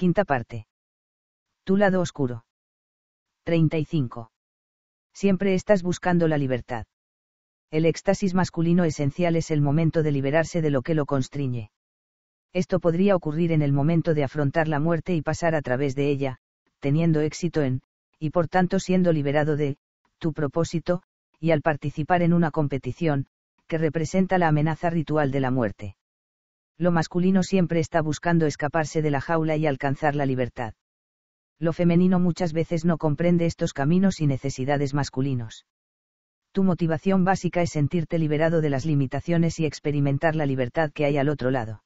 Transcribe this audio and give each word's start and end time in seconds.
Quinta 0.00 0.24
parte. 0.24 0.66
Tu 1.62 1.76
lado 1.76 2.00
oscuro. 2.00 2.46
35. 3.44 4.30
Siempre 5.12 5.52
estás 5.52 5.82
buscando 5.82 6.26
la 6.26 6.38
libertad. 6.38 6.86
El 7.70 7.84
éxtasis 7.84 8.32
masculino 8.32 8.84
esencial 8.84 9.36
es 9.36 9.50
el 9.50 9.60
momento 9.60 10.02
de 10.02 10.10
liberarse 10.10 10.62
de 10.62 10.70
lo 10.70 10.80
que 10.80 10.94
lo 10.94 11.04
constriñe. 11.04 11.70
Esto 12.54 12.80
podría 12.80 13.14
ocurrir 13.14 13.52
en 13.52 13.60
el 13.60 13.74
momento 13.74 14.14
de 14.14 14.24
afrontar 14.24 14.68
la 14.68 14.80
muerte 14.80 15.14
y 15.14 15.20
pasar 15.20 15.54
a 15.54 15.60
través 15.60 15.94
de 15.94 16.08
ella, 16.08 16.38
teniendo 16.78 17.20
éxito 17.20 17.60
en, 17.60 17.82
y 18.18 18.30
por 18.30 18.48
tanto 18.48 18.78
siendo 18.78 19.12
liberado 19.12 19.54
de, 19.58 19.76
tu 20.16 20.32
propósito, 20.32 21.02
y 21.38 21.50
al 21.50 21.60
participar 21.60 22.22
en 22.22 22.32
una 22.32 22.50
competición, 22.50 23.26
que 23.66 23.76
representa 23.76 24.38
la 24.38 24.48
amenaza 24.48 24.88
ritual 24.88 25.30
de 25.30 25.40
la 25.40 25.50
muerte. 25.50 25.96
Lo 26.80 26.92
masculino 26.92 27.42
siempre 27.42 27.78
está 27.78 28.00
buscando 28.00 28.46
escaparse 28.46 29.02
de 29.02 29.10
la 29.10 29.20
jaula 29.20 29.54
y 29.54 29.66
alcanzar 29.66 30.14
la 30.14 30.24
libertad. 30.24 30.72
Lo 31.58 31.74
femenino 31.74 32.18
muchas 32.18 32.54
veces 32.54 32.86
no 32.86 32.96
comprende 32.96 33.44
estos 33.44 33.74
caminos 33.74 34.22
y 34.22 34.26
necesidades 34.26 34.94
masculinos. 34.94 35.66
Tu 36.52 36.64
motivación 36.64 37.22
básica 37.22 37.60
es 37.60 37.68
sentirte 37.68 38.18
liberado 38.18 38.62
de 38.62 38.70
las 38.70 38.86
limitaciones 38.86 39.60
y 39.60 39.66
experimentar 39.66 40.34
la 40.34 40.46
libertad 40.46 40.90
que 40.90 41.04
hay 41.04 41.18
al 41.18 41.28
otro 41.28 41.50
lado. 41.50 41.84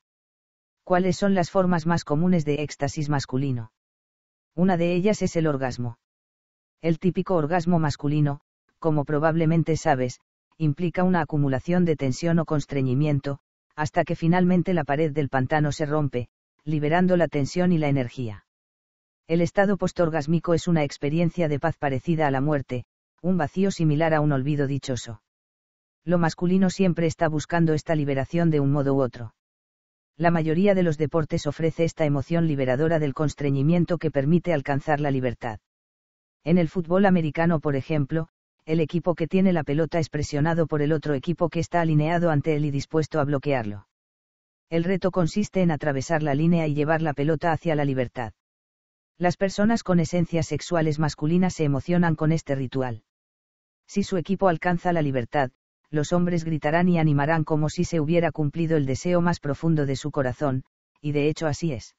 ¿Cuáles 0.85 1.17
son 1.17 1.35
las 1.35 1.51
formas 1.51 1.87
más 1.87 2.05
comunes 2.05 2.45
de 2.45 2.63
éxtasis 2.63 3.09
masculino? 3.09 3.73
Una 4.55 4.77
de 4.77 4.95
ellas 4.95 5.23
es 5.23 5.35
el 5.35 5.49
orgasmo. 5.49 5.99
El 6.81 7.01
típico 7.01 7.35
orgasmo 7.35 7.81
masculino, 7.81 8.43
como 8.79 9.05
probablemente 9.05 9.77
sabes, 9.77 10.21
implica 10.57 11.03
una 11.03 11.23
acumulación 11.23 11.85
de 11.85 11.97
tensión 11.97 12.39
o 12.39 12.45
constreñimiento, 12.45 13.41
hasta 13.77 14.05
que 14.05 14.17
finalmente 14.17 14.75
la 14.75 14.85
pared 14.85 15.13
del 15.13 15.29
pantano 15.29 15.73
se 15.73 15.87
rompe, 15.87 16.29
liberando 16.65 17.17
la 17.17 17.29
tensión 17.29 17.73
y 17.73 17.79
la 17.79 17.89
energía. 17.89 18.47
El 19.27 19.41
estado 19.41 19.77
postorgásmico 19.77 20.55
es 20.55 20.69
una 20.69 20.85
experiencia 20.85 21.49
de 21.49 21.59
paz 21.59 21.77
parecida 21.77 22.27
a 22.27 22.31
la 22.31 22.41
muerte, 22.41 22.85
un 23.23 23.37
vacío 23.37 23.71
similar 23.71 24.15
a 24.15 24.21
un 24.21 24.33
olvido 24.33 24.67
dichoso. 24.67 25.23
Lo 26.05 26.19
masculino 26.19 26.71
siempre 26.71 27.07
está 27.07 27.29
buscando 27.29 27.73
esta 27.73 27.95
liberación 27.95 28.51
de 28.51 28.61
un 28.61 28.71
modo 28.71 28.95
u 28.95 29.01
otro 29.01 29.35
la 30.17 30.31
mayoría 30.31 30.75
de 30.75 30.85
los 30.85 30.97
deportes 30.97 31.47
ofrece 31.47 31.85
esta 31.85 32.05
emoción 32.05 32.47
liberadora 32.47 33.01
del 33.01 33.15
constreñimiento 33.15 33.99
que 33.99 34.13
permite 34.13 34.53
alcanzar 34.53 35.01
la 35.01 35.11
libertad. 35.11 35.59
En 36.45 36.59
el 36.59 36.69
fútbol 36.69 37.05
americano, 37.05 37.59
por 37.59 37.75
ejemplo, 37.75 38.29
el 38.67 38.81
equipo 38.81 39.15
que 39.15 39.27
tiene 39.27 39.53
la 39.53 39.63
pelota 39.63 39.99
es 39.99 40.09
presionado 40.09 40.67
por 40.67 40.81
el 40.81 40.93
otro 40.93 41.15
equipo 41.15 41.51
que 41.51 41.61
está 41.61 41.83
alineado 41.83 42.31
ante 42.31 42.57
él 42.57 42.65
y 42.65 42.71
dispuesto 42.71 43.21
a 43.21 43.25
bloquearlo. 43.25 43.87
El 44.71 44.85
reto 44.85 45.11
consiste 45.11 45.61
en 45.61 45.71
atravesar 45.71 46.23
la 46.23 46.35
línea 46.35 46.67
y 46.67 46.75
llevar 46.75 47.03
la 47.03 47.13
pelota 47.13 47.53
hacia 47.53 47.75
la 47.75 47.85
libertad. 47.85 48.33
Las 49.19 49.37
personas 49.37 49.83
con 49.83 50.01
esencias 50.01 50.47
sexuales 50.47 50.99
masculinas 50.99 51.55
se 51.55 51.65
emocionan 51.65 52.17
con 52.17 52.33
este 52.33 52.55
ritual. 52.55 53.03
Si 53.87 54.03
su 54.03 54.17
equipo 54.17 54.49
alcanza 54.49 54.93
la 54.93 55.03
libertad, 55.03 55.51
los 55.91 56.13
hombres 56.13 56.45
gritarán 56.45 56.89
y 56.89 56.99
animarán 56.99 57.45
como 57.45 57.69
si 57.69 57.85
se 57.85 58.01
hubiera 58.01 58.33
cumplido 58.33 58.79
el 58.79 58.87
deseo 58.87 59.21
más 59.21 59.41
profundo 59.41 59.85
de 59.85 59.95
su 59.95 60.11
corazón, 60.11 60.65
y 61.01 61.13
de 61.13 61.29
hecho 61.29 61.47
así 61.47 61.73
es. 61.73 61.95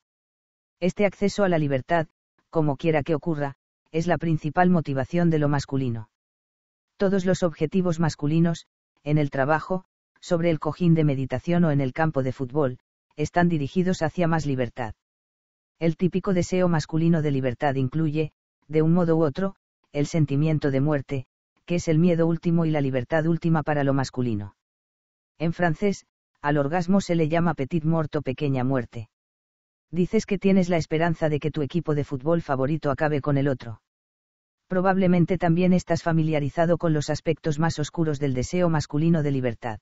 Este 0.79 1.05
acceso 1.05 1.43
a 1.43 1.49
la 1.49 1.59
libertad, 1.59 2.07
como 2.49 2.75
quiera 2.75 3.03
que 3.03 3.15
ocurra, 3.15 3.55
es 3.91 4.07
la 4.07 4.17
principal 4.17 4.69
motivación 4.69 5.29
de 5.29 5.39
lo 5.39 5.47
masculino. 5.47 6.09
Todos 6.97 7.25
los 7.25 7.43
objetivos 7.43 7.99
masculinos, 7.99 8.67
en 9.03 9.17
el 9.17 9.29
trabajo, 9.29 9.83
sobre 10.21 10.49
el 10.49 10.59
cojín 10.59 10.93
de 10.95 11.03
meditación 11.03 11.65
o 11.65 11.71
en 11.71 11.81
el 11.81 11.91
campo 11.91 12.23
de 12.23 12.31
fútbol, 12.31 12.79
están 13.17 13.49
dirigidos 13.49 14.01
hacia 14.01 14.27
más 14.27 14.45
libertad. 14.45 14.95
El 15.77 15.97
típico 15.97 16.33
deseo 16.33 16.69
masculino 16.69 17.21
de 17.21 17.31
libertad 17.31 17.75
incluye, 17.75 18.31
de 18.67 18.81
un 18.81 18.93
modo 18.93 19.17
u 19.17 19.23
otro, 19.23 19.55
el 19.91 20.07
sentimiento 20.07 20.71
de 20.71 20.79
muerte, 20.81 21.25
que 21.65 21.75
es 21.75 21.87
el 21.89 21.99
miedo 21.99 22.27
último 22.27 22.65
y 22.65 22.71
la 22.71 22.79
libertad 22.79 23.25
última 23.25 23.61
para 23.61 23.83
lo 23.83 23.93
masculino. 23.93 24.55
En 25.37 25.51
francés, 25.51 26.05
al 26.41 26.57
orgasmo 26.57 27.01
se 27.01 27.15
le 27.15 27.27
llama 27.27 27.55
petit 27.55 27.83
mort 27.83 28.15
o 28.15 28.21
pequeña 28.21 28.63
muerte. 28.63 29.09
Dices 29.91 30.25
que 30.25 30.37
tienes 30.37 30.69
la 30.69 30.77
esperanza 30.77 31.27
de 31.27 31.39
que 31.39 31.51
tu 31.51 31.61
equipo 31.61 31.93
de 31.93 32.05
fútbol 32.05 32.41
favorito 32.41 32.89
acabe 32.89 33.19
con 33.19 33.37
el 33.37 33.47
otro. 33.49 33.81
Probablemente 34.67 35.37
también 35.37 35.73
estás 35.73 36.01
familiarizado 36.01 36.77
con 36.77 36.93
los 36.93 37.09
aspectos 37.09 37.59
más 37.59 37.77
oscuros 37.77 38.19
del 38.19 38.33
deseo 38.33 38.69
masculino 38.69 39.21
de 39.21 39.31
libertad. 39.31 39.79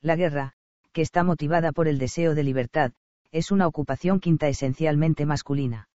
La 0.00 0.16
guerra, 0.16 0.54
que 0.92 1.02
está 1.02 1.22
motivada 1.22 1.72
por 1.72 1.86
el 1.86 1.98
deseo 1.98 2.34
de 2.34 2.42
libertad, 2.42 2.92
es 3.30 3.50
una 3.50 3.66
ocupación 3.66 4.18
quinta 4.18 4.48
esencialmente 4.48 5.24
masculina. 5.24 5.88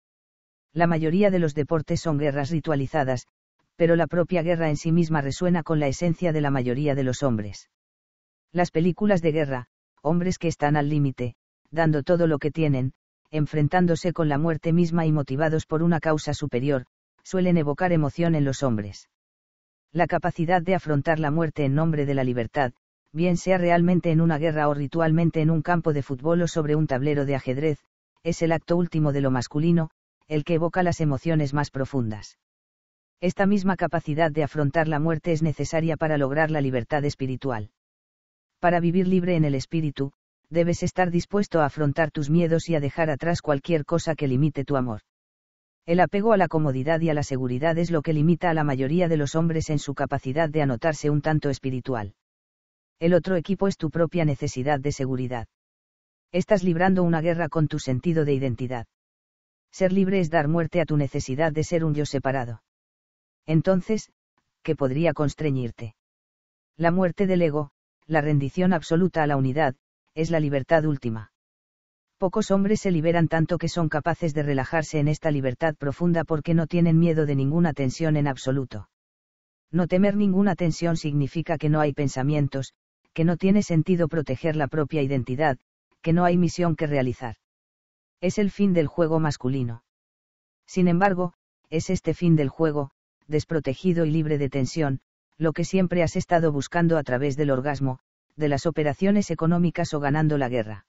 La 0.72 0.88
mayoría 0.88 1.32
de 1.32 1.40
los 1.40 1.56
deportes 1.56 2.02
son 2.02 2.18
guerras 2.18 2.52
ritualizadas, 2.52 3.28
pero 3.76 3.96
la 3.96 4.08
propia 4.08 4.42
guerra 4.44 4.70
en 4.70 4.78
sí 4.78 4.92
misma 4.92 5.22
resuena 5.22 5.64
con 5.64 5.80
la 5.80 5.88
esencia 5.88 6.32
de 6.32 6.42
la 6.42 6.52
mayoría 6.52 6.96
de 6.96 7.04
los 7.04 7.24
hombres. 7.24 7.70
Las 8.52 8.72
películas 8.72 9.22
de 9.22 9.32
guerra, 9.32 9.68
hombres 10.02 10.38
que 10.38 10.48
están 10.48 10.78
al 10.78 10.90
límite, 10.90 11.36
dando 11.72 12.04
todo 12.04 12.28
lo 12.28 12.40
que 12.40 12.52
tienen, 12.52 12.94
enfrentándose 13.32 14.14
con 14.14 14.30
la 14.30 14.38
muerte 14.38 14.72
misma 14.72 15.06
y 15.06 15.12
motivados 15.12 15.66
por 15.66 15.84
una 15.84 16.00
causa 16.00 16.34
superior, 16.34 16.86
suelen 17.26 17.58
evocar 17.58 17.92
emoción 17.92 18.36
en 18.36 18.46
los 18.46 18.62
hombres. 18.64 19.10
La 19.92 20.06
capacidad 20.06 20.62
de 20.62 20.76
afrontar 20.76 21.20
la 21.20 21.32
muerte 21.32 21.66
en 21.66 21.74
nombre 21.74 22.06
de 22.06 22.14
la 22.14 22.24
libertad, 22.24 22.74
bien 23.12 23.36
sea 23.36 23.58
realmente 23.58 24.12
en 24.12 24.22
una 24.22 24.38
guerra 24.38 24.70
o 24.70 24.74
ritualmente 24.74 25.42
en 25.42 25.50
un 25.50 25.64
campo 25.64 25.92
de 25.92 26.04
fútbol 26.04 26.44
o 26.44 26.48
sobre 26.48 26.76
un 26.76 26.86
tablero 26.86 27.26
de 27.26 27.36
ajedrez, 27.36 27.80
es 28.24 28.42
el 28.42 28.52
acto 28.52 28.78
último 28.78 29.12
de 29.12 29.22
lo 29.22 29.32
masculino, 29.32 29.90
el 30.28 30.44
que 30.44 30.56
evoca 30.56 30.84
las 30.84 31.02
emociones 31.02 31.54
más 31.54 31.72
profundas. 31.72 32.38
Esta 33.22 33.48
misma 33.48 33.76
capacidad 33.76 34.32
de 34.32 34.44
afrontar 34.44 34.88
la 34.88 35.00
muerte 35.00 35.32
es 35.32 35.42
necesaria 35.42 35.98
para 35.98 36.18
lograr 36.18 36.52
la 36.52 36.62
libertad 36.62 37.04
espiritual. 37.06 37.72
Para 38.60 38.80
vivir 38.80 39.08
libre 39.08 39.36
en 39.36 39.46
el 39.46 39.56
espíritu, 39.56 40.12
debes 40.50 40.84
estar 40.84 41.10
dispuesto 41.10 41.62
a 41.62 41.66
afrontar 41.66 42.12
tus 42.12 42.30
miedos 42.30 42.70
y 42.70 42.76
a 42.76 42.80
dejar 42.80 43.10
atrás 43.10 43.42
cualquier 43.42 43.84
cosa 43.84 44.14
que 44.14 44.28
limite 44.28 44.64
tu 44.64 44.76
amor. 44.76 45.02
El 45.86 46.00
apego 46.00 46.34
a 46.34 46.38
la 46.38 46.48
comodidad 46.48 47.00
y 47.02 47.10
a 47.10 47.14
la 47.14 47.22
seguridad 47.22 47.78
es 47.78 47.92
lo 47.92 48.02
que 48.02 48.14
limita 48.14 48.50
a 48.50 48.56
la 48.56 48.64
mayoría 48.64 49.08
de 49.08 49.18
los 49.18 49.36
hombres 49.36 49.70
en 49.70 49.78
su 49.78 49.94
capacidad 49.94 50.50
de 50.50 50.64
anotarse 50.64 51.12
un 51.12 51.22
tanto 51.22 51.52
espiritual. 51.52 52.16
El 53.00 53.14
otro 53.14 53.36
equipo 53.36 53.68
es 53.68 53.78
tu 53.78 53.92
propia 53.92 54.26
necesidad 54.26 54.80
de 54.80 54.92
seguridad. 54.92 55.48
Estás 56.32 56.64
librando 56.64 57.04
una 57.04 57.22
guerra 57.22 57.50
con 57.50 57.68
tu 57.68 57.78
sentido 57.78 58.26
de 58.26 58.34
identidad. 58.34 58.88
Ser 59.72 59.94
libre 59.94 60.20
es 60.20 60.32
dar 60.32 60.48
muerte 60.48 60.82
a 60.82 60.86
tu 60.86 60.98
necesidad 60.98 61.52
de 61.52 61.64
ser 61.64 61.84
un 61.84 61.94
yo 61.94 62.06
separado. 62.06 62.64
Entonces, 63.46 64.12
¿qué 64.64 64.76
podría 64.76 65.14
constreñirte? 65.14 65.96
La 66.78 66.90
muerte 66.90 67.28
del 67.28 67.44
ego, 67.44 67.70
la 68.08 68.22
rendición 68.22 68.74
absoluta 68.74 69.22
a 69.22 69.28
la 69.28 69.38
unidad, 69.38 69.76
es 70.16 70.32
la 70.32 70.40
libertad 70.40 70.86
última. 70.86 71.32
Pocos 72.18 72.50
hombres 72.50 72.80
se 72.80 72.92
liberan 72.92 73.28
tanto 73.28 73.58
que 73.58 73.68
son 73.68 73.90
capaces 73.90 74.34
de 74.34 74.44
relajarse 74.44 75.00
en 75.00 75.10
esta 75.10 75.32
libertad 75.32 75.76
profunda 75.76 76.24
porque 76.24 76.54
no 76.54 76.66
tienen 76.66 76.98
miedo 76.98 77.26
de 77.26 77.36
ninguna 77.36 77.74
tensión 77.74 78.16
en 78.16 78.28
absoluto. 78.28 78.90
No 79.70 79.88
temer 79.88 80.16
ninguna 80.16 80.56
tensión 80.56 80.96
significa 80.96 81.58
que 81.58 81.70
no 81.70 81.82
hay 81.82 81.92
pensamientos, 81.92 82.74
que 83.14 83.26
no 83.26 83.36
tiene 83.36 83.64
sentido 83.64 84.08
proteger 84.08 84.56
la 84.56 84.68
propia 84.68 85.02
identidad, 85.02 85.58
que 86.02 86.14
no 86.14 86.24
hay 86.24 86.38
misión 86.38 86.78
que 86.78 86.88
realizar. 86.88 87.36
Es 88.22 88.38
el 88.38 88.50
fin 88.50 88.74
del 88.74 88.88
juego 88.88 89.20
masculino. 89.20 89.84
Sin 90.66 90.88
embargo, 90.88 91.34
es 91.70 91.90
este 91.90 92.14
fin 92.14 92.38
del 92.38 92.48
juego, 92.48 92.92
desprotegido 93.28 94.06
y 94.06 94.12
libre 94.12 94.38
de 94.38 94.50
tensión, 94.50 95.02
lo 95.38 95.52
que 95.52 95.66
siempre 95.66 96.02
has 96.02 96.16
estado 96.16 96.54
buscando 96.54 96.98
a 96.98 97.04
través 97.04 97.36
del 97.36 97.52
orgasmo, 97.52 98.00
de 98.38 98.48
las 98.48 98.66
operaciones 98.66 99.32
económicas 99.32 99.94
o 99.94 100.00
ganando 100.00 100.38
la 100.38 100.48
guerra. 100.48 100.86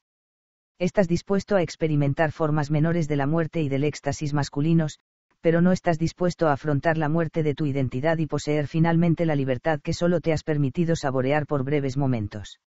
Estás 0.79 1.09
dispuesto 1.09 1.57
a 1.57 1.63
experimentar 1.63 2.33
formas 2.33 2.71
menores 2.71 3.09
de 3.09 3.17
la 3.17 3.27
muerte 3.27 3.63
y 3.63 3.71
del 3.71 3.83
éxtasis 3.83 4.35
masculinos, 4.35 4.99
pero 5.41 5.63
no 5.63 5.73
estás 5.73 5.99
dispuesto 5.99 6.49
a 6.49 6.53
afrontar 6.53 6.99
la 6.99 7.09
muerte 7.09 7.43
de 7.43 7.55
tu 7.55 7.65
identidad 7.65 8.19
y 8.19 8.27
poseer 8.27 8.67
finalmente 8.67 9.25
la 9.25 9.37
libertad 9.37 9.81
que 9.81 9.95
solo 9.95 10.21
te 10.21 10.35
has 10.35 10.43
permitido 10.43 10.95
saborear 10.95 11.47
por 11.47 11.65
breves 11.65 11.97
momentos. 11.97 12.61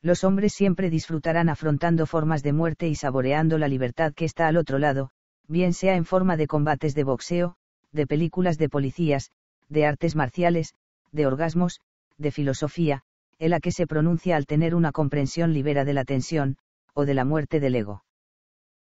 Los 0.00 0.24
hombres 0.24 0.54
siempre 0.54 0.88
disfrutarán 0.88 1.50
afrontando 1.50 2.06
formas 2.06 2.42
de 2.42 2.54
muerte 2.54 2.88
y 2.88 2.94
saboreando 2.94 3.58
la 3.58 3.68
libertad 3.68 4.14
que 4.14 4.24
está 4.24 4.46
al 4.48 4.56
otro 4.56 4.78
lado, 4.78 5.10
bien 5.46 5.74
sea 5.74 5.96
en 5.96 6.06
forma 6.06 6.38
de 6.38 6.46
combates 6.46 6.94
de 6.94 7.04
boxeo, 7.04 7.56
de 7.92 8.06
películas 8.06 8.56
de 8.56 8.70
policías, 8.70 9.30
de 9.68 9.84
artes 9.84 10.16
marciales, 10.16 10.72
de 11.12 11.26
orgasmos, 11.26 11.80
de 12.16 12.30
filosofía, 12.30 13.02
en 13.38 13.50
la 13.50 13.60
que 13.60 13.72
se 13.72 13.86
pronuncia 13.86 14.36
al 14.36 14.46
tener 14.46 14.74
una 14.74 14.90
comprensión 14.90 15.52
libera 15.52 15.84
de 15.84 15.92
la 15.92 16.04
tensión, 16.04 16.56
o 16.96 17.04
de 17.04 17.12
la 17.12 17.26
muerte 17.26 17.60
del 17.60 17.74
ego. 17.74 18.02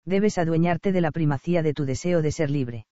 Debes 0.05 0.37
adueñarte 0.37 0.93
de 0.93 1.01
la 1.01 1.11
primacía 1.11 1.61
de 1.61 1.73
tu 1.73 1.83
deseo 1.83 2.21
de 2.21 2.31
ser 2.31 2.49
libre. 2.49 2.85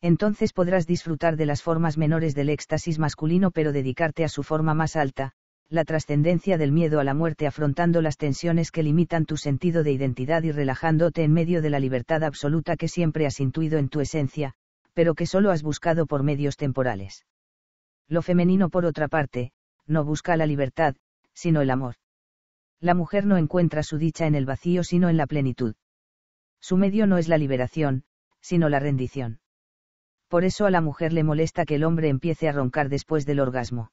Entonces 0.00 0.54
podrás 0.54 0.86
disfrutar 0.86 1.36
de 1.36 1.44
las 1.44 1.62
formas 1.62 1.98
menores 1.98 2.34
del 2.34 2.48
éxtasis 2.48 2.98
masculino 2.98 3.50
pero 3.50 3.72
dedicarte 3.72 4.24
a 4.24 4.28
su 4.28 4.42
forma 4.42 4.72
más 4.72 4.96
alta, 4.96 5.32
la 5.68 5.84
trascendencia 5.84 6.56
del 6.56 6.72
miedo 6.72 6.98
a 6.98 7.04
la 7.04 7.12
muerte 7.12 7.46
afrontando 7.46 8.00
las 8.00 8.16
tensiones 8.16 8.70
que 8.70 8.82
limitan 8.82 9.26
tu 9.26 9.36
sentido 9.36 9.82
de 9.82 9.92
identidad 9.92 10.42
y 10.44 10.50
relajándote 10.50 11.24
en 11.24 11.32
medio 11.34 11.60
de 11.60 11.68
la 11.68 11.78
libertad 11.78 12.24
absoluta 12.24 12.76
que 12.76 12.88
siempre 12.88 13.26
has 13.26 13.40
intuido 13.40 13.78
en 13.78 13.90
tu 13.90 14.00
esencia, 14.00 14.54
pero 14.94 15.14
que 15.14 15.26
solo 15.26 15.50
has 15.50 15.62
buscado 15.62 16.06
por 16.06 16.22
medios 16.22 16.56
temporales. 16.56 17.26
Lo 18.08 18.22
femenino, 18.22 18.70
por 18.70 18.86
otra 18.86 19.08
parte, 19.08 19.52
no 19.86 20.04
busca 20.04 20.38
la 20.38 20.46
libertad, 20.46 20.94
sino 21.34 21.60
el 21.60 21.70
amor. 21.70 21.96
La 22.80 22.94
mujer 22.94 23.26
no 23.26 23.36
encuentra 23.36 23.82
su 23.82 23.98
dicha 23.98 24.26
en 24.26 24.34
el 24.34 24.46
vacío 24.46 24.84
sino 24.84 25.08
en 25.08 25.16
la 25.16 25.26
plenitud. 25.26 25.74
Su 26.60 26.76
medio 26.76 27.06
no 27.06 27.18
es 27.18 27.28
la 27.28 27.38
liberación, 27.38 28.04
sino 28.40 28.68
la 28.68 28.78
rendición. 28.78 29.40
Por 30.28 30.44
eso 30.44 30.66
a 30.66 30.70
la 30.70 30.80
mujer 30.80 31.12
le 31.12 31.24
molesta 31.24 31.64
que 31.64 31.76
el 31.76 31.84
hombre 31.84 32.08
empiece 32.08 32.48
a 32.48 32.52
roncar 32.52 32.88
después 32.88 33.26
del 33.26 33.40
orgasmo. 33.40 33.90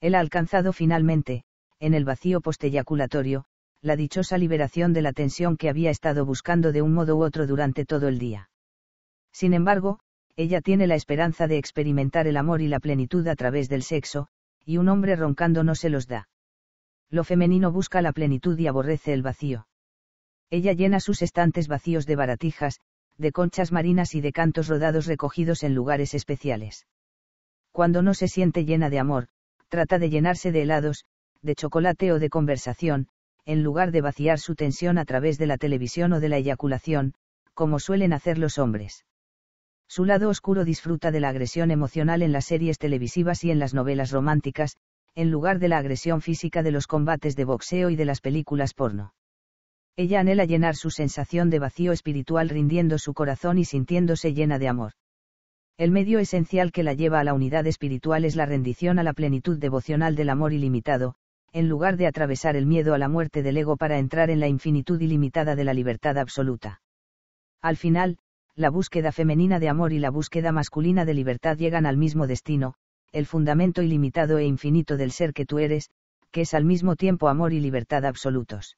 Él 0.00 0.14
ha 0.14 0.20
alcanzado 0.20 0.72
finalmente, 0.72 1.44
en 1.78 1.94
el 1.94 2.04
vacío 2.04 2.40
posteyaculatorio, 2.40 3.46
la 3.80 3.96
dichosa 3.96 4.36
liberación 4.36 4.92
de 4.92 5.02
la 5.02 5.12
tensión 5.12 5.56
que 5.56 5.68
había 5.68 5.90
estado 5.90 6.26
buscando 6.26 6.72
de 6.72 6.82
un 6.82 6.92
modo 6.92 7.16
u 7.16 7.22
otro 7.22 7.46
durante 7.46 7.84
todo 7.84 8.08
el 8.08 8.18
día. 8.18 8.50
Sin 9.32 9.54
embargo, 9.54 10.00
ella 10.36 10.60
tiene 10.60 10.86
la 10.86 10.94
esperanza 10.94 11.46
de 11.46 11.58
experimentar 11.58 12.26
el 12.26 12.36
amor 12.36 12.60
y 12.60 12.68
la 12.68 12.80
plenitud 12.80 13.26
a 13.28 13.36
través 13.36 13.68
del 13.68 13.82
sexo, 13.82 14.28
y 14.64 14.78
un 14.78 14.88
hombre 14.88 15.16
roncando 15.16 15.64
no 15.64 15.74
se 15.74 15.90
los 15.90 16.06
da. 16.06 16.28
Lo 17.14 17.22
femenino 17.22 17.70
busca 17.70 18.02
la 18.02 18.10
plenitud 18.10 18.58
y 18.58 18.66
aborrece 18.66 19.12
el 19.12 19.22
vacío. 19.22 19.68
Ella 20.50 20.72
llena 20.72 20.98
sus 20.98 21.22
estantes 21.22 21.68
vacíos 21.68 22.06
de 22.06 22.16
baratijas, 22.16 22.80
de 23.18 23.30
conchas 23.30 23.70
marinas 23.70 24.16
y 24.16 24.20
de 24.20 24.32
cantos 24.32 24.66
rodados 24.66 25.06
recogidos 25.06 25.62
en 25.62 25.76
lugares 25.76 26.12
especiales. 26.14 26.88
Cuando 27.70 28.02
no 28.02 28.14
se 28.14 28.26
siente 28.26 28.64
llena 28.64 28.90
de 28.90 28.98
amor, 28.98 29.28
trata 29.68 30.00
de 30.00 30.10
llenarse 30.10 30.50
de 30.50 30.62
helados, 30.62 31.04
de 31.40 31.54
chocolate 31.54 32.10
o 32.10 32.18
de 32.18 32.30
conversación, 32.30 33.06
en 33.44 33.62
lugar 33.62 33.92
de 33.92 34.00
vaciar 34.00 34.40
su 34.40 34.56
tensión 34.56 34.98
a 34.98 35.04
través 35.04 35.38
de 35.38 35.46
la 35.46 35.56
televisión 35.56 36.14
o 36.14 36.18
de 36.18 36.30
la 36.30 36.38
eyaculación, 36.38 37.14
como 37.52 37.78
suelen 37.78 38.12
hacer 38.12 38.38
los 38.38 38.58
hombres. 38.58 39.04
Su 39.86 40.04
lado 40.04 40.28
oscuro 40.30 40.64
disfruta 40.64 41.12
de 41.12 41.20
la 41.20 41.28
agresión 41.28 41.70
emocional 41.70 42.22
en 42.22 42.32
las 42.32 42.46
series 42.46 42.76
televisivas 42.76 43.44
y 43.44 43.52
en 43.52 43.60
las 43.60 43.72
novelas 43.72 44.10
románticas, 44.10 44.78
en 45.14 45.30
lugar 45.30 45.58
de 45.58 45.68
la 45.68 45.78
agresión 45.78 46.20
física 46.20 46.62
de 46.62 46.72
los 46.72 46.86
combates 46.86 47.36
de 47.36 47.44
boxeo 47.44 47.90
y 47.90 47.96
de 47.96 48.04
las 48.04 48.20
películas 48.20 48.74
porno. 48.74 49.14
Ella 49.96 50.20
anhela 50.20 50.44
llenar 50.44 50.74
su 50.74 50.90
sensación 50.90 51.50
de 51.50 51.60
vacío 51.60 51.92
espiritual 51.92 52.48
rindiendo 52.48 52.98
su 52.98 53.14
corazón 53.14 53.58
y 53.58 53.64
sintiéndose 53.64 54.34
llena 54.34 54.58
de 54.58 54.68
amor. 54.68 54.92
El 55.76 55.92
medio 55.92 56.18
esencial 56.18 56.72
que 56.72 56.82
la 56.82 56.94
lleva 56.94 57.20
a 57.20 57.24
la 57.24 57.34
unidad 57.34 57.66
espiritual 57.66 58.24
es 58.24 58.36
la 58.36 58.46
rendición 58.46 58.98
a 58.98 59.02
la 59.02 59.12
plenitud 59.12 59.58
devocional 59.58 60.16
del 60.16 60.30
amor 60.30 60.52
ilimitado, 60.52 61.14
en 61.52 61.68
lugar 61.68 61.96
de 61.96 62.08
atravesar 62.08 62.56
el 62.56 62.66
miedo 62.66 62.94
a 62.94 62.98
la 62.98 63.08
muerte 63.08 63.42
del 63.42 63.56
ego 63.56 63.76
para 63.76 63.98
entrar 63.98 64.30
en 64.30 64.40
la 64.40 64.48
infinitud 64.48 65.00
ilimitada 65.00 65.54
de 65.54 65.64
la 65.64 65.74
libertad 65.74 66.18
absoluta. 66.18 66.80
Al 67.62 67.76
final, 67.76 68.18
la 68.56 68.70
búsqueda 68.70 69.12
femenina 69.12 69.60
de 69.60 69.68
amor 69.68 69.92
y 69.92 69.98
la 69.98 70.10
búsqueda 70.10 70.52
masculina 70.52 71.04
de 71.04 71.14
libertad 71.14 71.56
llegan 71.56 71.86
al 71.86 71.96
mismo 71.96 72.26
destino, 72.26 72.74
el 73.14 73.24
fundamento 73.24 73.80
ilimitado 73.80 74.36
e 74.36 74.44
infinito 74.44 74.98
del 74.98 75.10
ser 75.10 75.32
que 75.32 75.46
tú 75.46 75.58
eres, 75.58 75.88
que 76.30 76.42
es 76.42 76.52
al 76.52 76.66
mismo 76.66 76.96
tiempo 76.96 77.28
amor 77.28 77.54
y 77.54 77.60
libertad 77.60 78.04
absolutos 78.04 78.76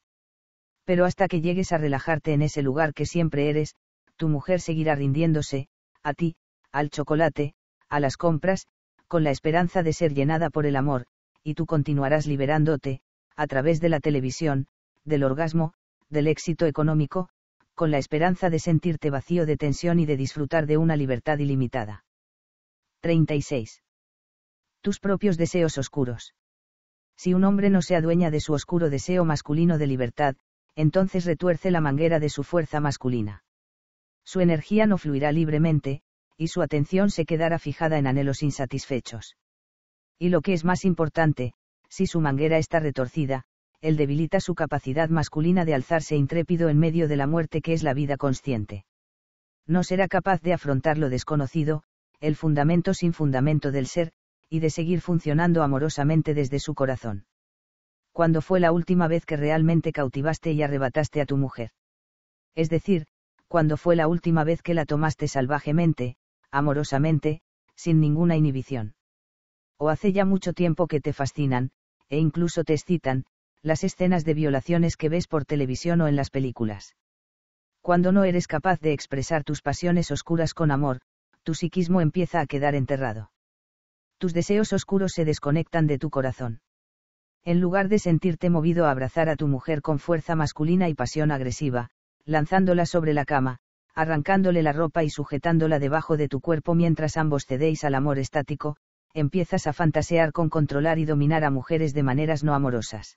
pero 0.87 1.05
hasta 1.05 1.29
que 1.29 1.43
llegues 1.43 1.73
a 1.73 1.79
relajarte 1.79 2.33
en 2.33 2.43
ese 2.43 2.63
lugar 2.63 2.95
que 2.95 3.05
siempre 3.07 3.51
eres, 3.51 3.75
tu 4.17 4.29
mujer 4.29 4.61
seguirá 4.61 4.95
rindiéndose, 4.95 5.69
a 6.03 6.15
ti, 6.15 6.37
al 6.73 6.91
chocolate, 6.91 7.55
a 7.89 8.01
las 8.01 8.17
compras, 8.17 8.67
con 9.09 9.25
la 9.25 9.33
esperanza 9.33 9.83
de 9.83 9.93
ser 9.93 10.15
llenada 10.15 10.49
por 10.49 10.65
el 10.65 10.77
amor, 10.77 11.07
y 11.43 11.55
tú 11.55 11.67
continuarás 11.67 12.27
liberándote, 12.27 13.01
a 13.35 13.47
través 13.49 13.81
de 13.81 13.89
la 13.89 14.01
televisión, 14.01 14.69
del 15.05 15.25
orgasmo, 15.25 15.75
del 16.09 16.29
éxito 16.29 16.67
económico, 16.67 17.29
con 17.75 17.91
la 17.91 17.99
esperanza 17.99 18.49
de 18.49 18.61
sentirte 18.61 19.11
vacío 19.11 19.45
de 19.45 19.57
tensión 19.57 19.99
y 19.99 20.07
de 20.07 20.17
disfrutar 20.17 20.67
de 20.67 20.77
una 20.77 20.97
libertad 20.97 21.39
ilimitada. 21.39 22.05
36. 23.01 23.83
Tus 24.87 25.01
propios 25.01 25.37
deseos 25.37 25.79
oscuros. 25.79 26.33
Si 27.17 27.35
un 27.35 27.43
hombre 27.43 27.71
no 27.71 27.83
se 27.83 27.97
adueña 27.97 28.31
de 28.31 28.39
su 28.39 28.53
oscuro 28.53 28.89
deseo 28.89 29.25
masculino 29.25 29.79
de 29.79 29.89
libertad, 29.89 30.37
entonces 30.77 31.25
retuerce 31.25 31.73
la 31.73 31.81
manguera 31.81 32.21
de 32.21 32.29
su 32.29 32.45
fuerza 32.45 32.79
masculina. 32.79 33.43
Su 34.25 34.39
energía 34.39 34.87
no 34.87 34.97
fluirá 34.97 35.33
libremente, 35.33 36.03
y 36.37 36.47
su 36.47 36.63
atención 36.63 37.11
se 37.11 37.25
quedará 37.25 37.59
fijada 37.59 37.99
en 37.99 38.07
anhelos 38.07 38.45
insatisfechos. 38.45 39.37
Y 40.21 40.29
lo 40.29 40.41
que 40.41 40.53
es 40.53 40.65
más 40.65 40.85
importante, 40.85 41.55
si 41.89 42.07
su 42.07 42.21
manguera 42.21 42.57
está 42.57 42.79
retorcida, 42.79 43.43
él 43.81 43.97
debilita 43.97 44.39
su 44.39 44.55
capacidad 44.55 45.09
masculina 45.09 45.65
de 45.65 45.75
alzarse 45.75 46.15
intrépido 46.15 46.69
en 46.69 46.79
medio 46.79 47.09
de 47.09 47.17
la 47.17 47.27
muerte 47.27 47.61
que 47.61 47.73
es 47.73 47.83
la 47.83 47.93
vida 47.93 48.17
consciente. 48.17 48.85
No 49.67 49.83
será 49.83 50.07
capaz 50.07 50.43
de 50.43 50.53
afrontar 50.53 50.97
lo 50.97 51.09
desconocido, 51.09 51.83
el 52.21 52.37
fundamento 52.37 52.95
sin 52.95 53.13
fundamento 53.13 53.73
del 53.73 53.89
ser, 53.89 54.13
y 54.49 54.61
de 54.61 54.71
seguir 54.71 55.01
funcionando 55.01 55.63
amorosamente 55.63 56.35
desde 56.35 56.59
su 56.59 56.75
corazón 56.75 57.27
cuando 58.17 58.41
fue 58.41 58.61
la 58.61 58.73
última 58.73 59.09
vez 59.09 59.27
que 59.27 59.37
realmente 59.37 59.93
cautivaste 59.93 60.51
y 60.53 60.63
arrebataste 60.63 61.21
a 61.21 61.27
tu 61.27 61.37
mujer. 61.37 61.73
Es 62.55 62.71
decir, 62.71 63.05
cuando 63.47 63.77
fue 63.77 63.95
la 63.95 64.09
última 64.09 64.43
vez 64.43 64.63
que 64.63 64.73
la 64.73 64.87
tomaste 64.87 65.29
salvajemente, 65.29 66.17
amorosamente, 66.51 67.43
sin 67.75 68.01
ninguna 68.01 68.35
inhibición. 68.35 68.95
O 69.77 69.91
hace 69.91 70.15
ya 70.15 70.25
mucho 70.25 70.55
tiempo 70.55 70.87
que 70.87 71.03
te 71.03 71.13
fascinan, 71.13 71.73
e 72.09 72.19
incluso 72.19 72.65
te 72.65 72.73
excitan, 72.73 73.27
las 73.61 73.85
escenas 73.85 74.25
de 74.25 74.33
violaciones 74.33 74.97
que 74.97 75.11
ves 75.11 75.27
por 75.27 75.45
televisión 75.45 76.01
o 76.01 76.09
en 76.09 76.17
las 76.17 76.31
películas. 76.31 76.97
Cuando 77.83 78.13
no 78.13 78.25
eres 78.25 78.47
capaz 78.47 78.81
de 78.81 78.95
expresar 78.95 79.45
tus 79.45 79.61
pasiones 79.61 80.11
oscuras 80.11 80.55
con 80.55 80.71
amor, 80.71 81.01
tu 81.43 81.53
psiquismo 81.53 82.01
empieza 82.01 82.41
a 82.41 82.47
quedar 82.47 82.75
enterrado. 82.75 83.31
Tus 84.19 84.33
deseos 84.33 84.73
oscuros 84.73 85.13
se 85.13 85.25
desconectan 85.25 85.87
de 85.87 85.99
tu 85.99 86.11
corazón 86.11 86.61
en 87.47 87.61
lugar 87.61 87.89
de 87.89 88.01
sentirte 88.01 88.51
movido 88.51 88.87
a 88.87 88.91
abrazar 88.91 89.29
a 89.29 89.37
tu 89.37 89.47
mujer 89.47 89.81
con 89.81 90.01
fuerza 90.01 90.35
masculina 90.35 90.89
y 90.89 90.95
pasión 90.95 91.31
agresiva, 91.31 91.91
lanzándola 92.25 92.87
sobre 92.87 93.15
la 93.15 93.25
cama, 93.25 93.59
arrancándole 93.95 94.65
la 94.65 94.73
ropa 94.73 95.05
y 95.05 95.11
sujetándola 95.11 95.79
debajo 95.79 96.17
de 96.17 96.27
tu 96.29 96.41
cuerpo 96.41 96.75
mientras 96.75 97.17
ambos 97.17 97.47
cedéis 97.47 97.85
al 97.85 97.95
amor 97.95 98.19
estático, 98.19 98.77
empiezas 99.15 99.69
a 99.69 99.73
fantasear 99.73 100.33
con 100.33 100.51
controlar 100.51 100.99
y 100.99 101.05
dominar 101.05 101.45
a 101.45 101.51
mujeres 101.51 101.95
de 101.95 102.03
maneras 102.03 102.43
no 102.43 102.53
amorosas. 102.53 103.17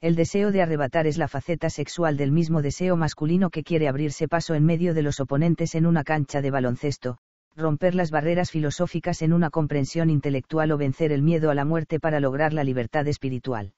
El 0.00 0.16
deseo 0.16 0.50
de 0.50 0.62
arrebatar 0.62 1.06
es 1.06 1.16
la 1.16 1.28
faceta 1.28 1.70
sexual 1.70 2.16
del 2.16 2.32
mismo 2.32 2.62
deseo 2.62 2.96
masculino 2.96 3.50
que 3.50 3.62
quiere 3.62 3.86
abrirse 3.86 4.26
paso 4.26 4.54
en 4.54 4.64
medio 4.64 4.92
de 4.92 5.02
los 5.02 5.20
oponentes 5.20 5.76
en 5.76 5.86
una 5.86 6.02
cancha 6.02 6.42
de 6.42 6.50
baloncesto, 6.50 7.18
romper 7.56 7.94
las 7.94 8.10
barreras 8.10 8.50
filosóficas 8.50 9.22
en 9.22 9.32
una 9.32 9.50
comprensión 9.50 10.10
intelectual 10.10 10.70
o 10.72 10.76
vencer 10.78 11.10
el 11.10 11.22
miedo 11.22 11.50
a 11.50 11.54
la 11.54 11.64
muerte 11.64 11.98
para 11.98 12.20
lograr 12.20 12.52
la 12.52 12.64
libertad 12.64 13.08
espiritual. 13.08 13.72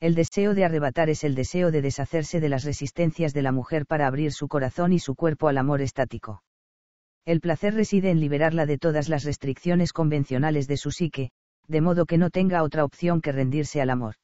El 0.00 0.14
deseo 0.14 0.54
de 0.54 0.64
arrebatar 0.64 1.08
es 1.08 1.24
el 1.24 1.34
deseo 1.34 1.70
de 1.70 1.82
deshacerse 1.82 2.40
de 2.40 2.48
las 2.48 2.64
resistencias 2.64 3.34
de 3.34 3.42
la 3.42 3.52
mujer 3.52 3.86
para 3.86 4.06
abrir 4.06 4.32
su 4.32 4.48
corazón 4.48 4.92
y 4.92 4.98
su 4.98 5.14
cuerpo 5.14 5.48
al 5.48 5.58
amor 5.58 5.80
estático. 5.80 6.42
El 7.24 7.40
placer 7.40 7.74
reside 7.74 8.10
en 8.10 8.20
liberarla 8.20 8.66
de 8.66 8.78
todas 8.78 9.08
las 9.08 9.24
restricciones 9.24 9.92
convencionales 9.92 10.66
de 10.66 10.76
su 10.76 10.90
psique, 10.90 11.30
de 11.66 11.80
modo 11.80 12.06
que 12.06 12.18
no 12.18 12.30
tenga 12.30 12.62
otra 12.62 12.84
opción 12.84 13.20
que 13.20 13.32
rendirse 13.32 13.80
al 13.80 13.90
amor. 13.90 14.14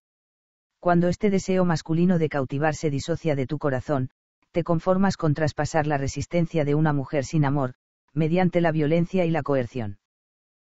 Cuando 0.80 1.08
este 1.08 1.30
deseo 1.30 1.64
masculino 1.64 2.18
de 2.18 2.28
cautivar 2.28 2.74
se 2.74 2.90
disocia 2.90 3.36
de 3.36 3.46
tu 3.46 3.58
corazón, 3.58 4.10
te 4.52 4.64
conformas 4.64 5.16
con 5.16 5.34
traspasar 5.34 5.86
la 5.86 5.98
resistencia 5.98 6.64
de 6.64 6.74
una 6.74 6.92
mujer 6.92 7.24
sin 7.24 7.44
amor, 7.44 7.74
mediante 8.14 8.60
la 8.60 8.70
violencia 8.70 9.24
y 9.24 9.30
la 9.30 9.42
coerción. 9.42 9.98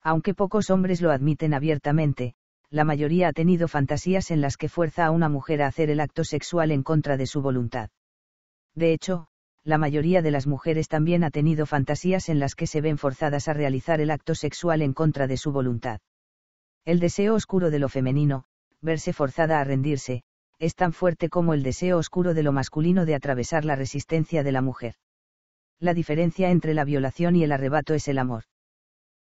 Aunque 0.01 0.33
pocos 0.33 0.69
hombres 0.69 1.01
lo 1.01 1.11
admiten 1.11 1.53
abiertamente, 1.53 2.35
la 2.69 2.83
mayoría 2.83 3.27
ha 3.27 3.33
tenido 3.33 3.67
fantasías 3.67 4.31
en 4.31 4.41
las 4.41 4.57
que 4.57 4.69
fuerza 4.69 5.05
a 5.05 5.11
una 5.11 5.29
mujer 5.29 5.61
a 5.61 5.67
hacer 5.67 5.89
el 5.89 5.99
acto 5.99 6.23
sexual 6.23 6.71
en 6.71 6.83
contra 6.83 7.17
de 7.17 7.27
su 7.27 7.41
voluntad. 7.41 7.89
De 8.73 8.93
hecho, 8.93 9.27
la 9.63 9.77
mayoría 9.77 10.21
de 10.21 10.31
las 10.31 10.47
mujeres 10.47 10.87
también 10.87 11.23
ha 11.23 11.31
tenido 11.31 11.65
fantasías 11.65 12.29
en 12.29 12.39
las 12.39 12.55
que 12.55 12.67
se 12.67 12.81
ven 12.81 12.97
forzadas 12.97 13.47
a 13.47 13.53
realizar 13.53 13.99
el 13.99 14.11
acto 14.11 14.35
sexual 14.35 14.81
en 14.81 14.93
contra 14.93 15.27
de 15.27 15.37
su 15.37 15.51
voluntad. 15.51 15.99
El 16.85 16.99
deseo 16.99 17.33
oscuro 17.33 17.71
de 17.71 17.79
lo 17.79 17.89
femenino, 17.89 18.45
verse 18.81 19.11
forzada 19.11 19.59
a 19.59 19.63
rendirse, 19.63 20.23
es 20.59 20.75
tan 20.75 20.93
fuerte 20.93 21.29
como 21.29 21.53
el 21.53 21.63
deseo 21.63 21.97
oscuro 21.97 22.33
de 22.33 22.43
lo 22.43 22.51
masculino 22.51 23.05
de 23.05 23.15
atravesar 23.15 23.65
la 23.65 23.75
resistencia 23.75 24.43
de 24.43 24.51
la 24.51 24.61
mujer 24.61 24.95
la 25.79 25.93
diferencia 25.93 26.49
entre 26.49 26.73
la 26.73 26.85
violación 26.85 27.35
y 27.35 27.43
el 27.43 27.51
arrebato 27.51 27.93
es 27.93 28.07
el 28.07 28.17
amor. 28.17 28.43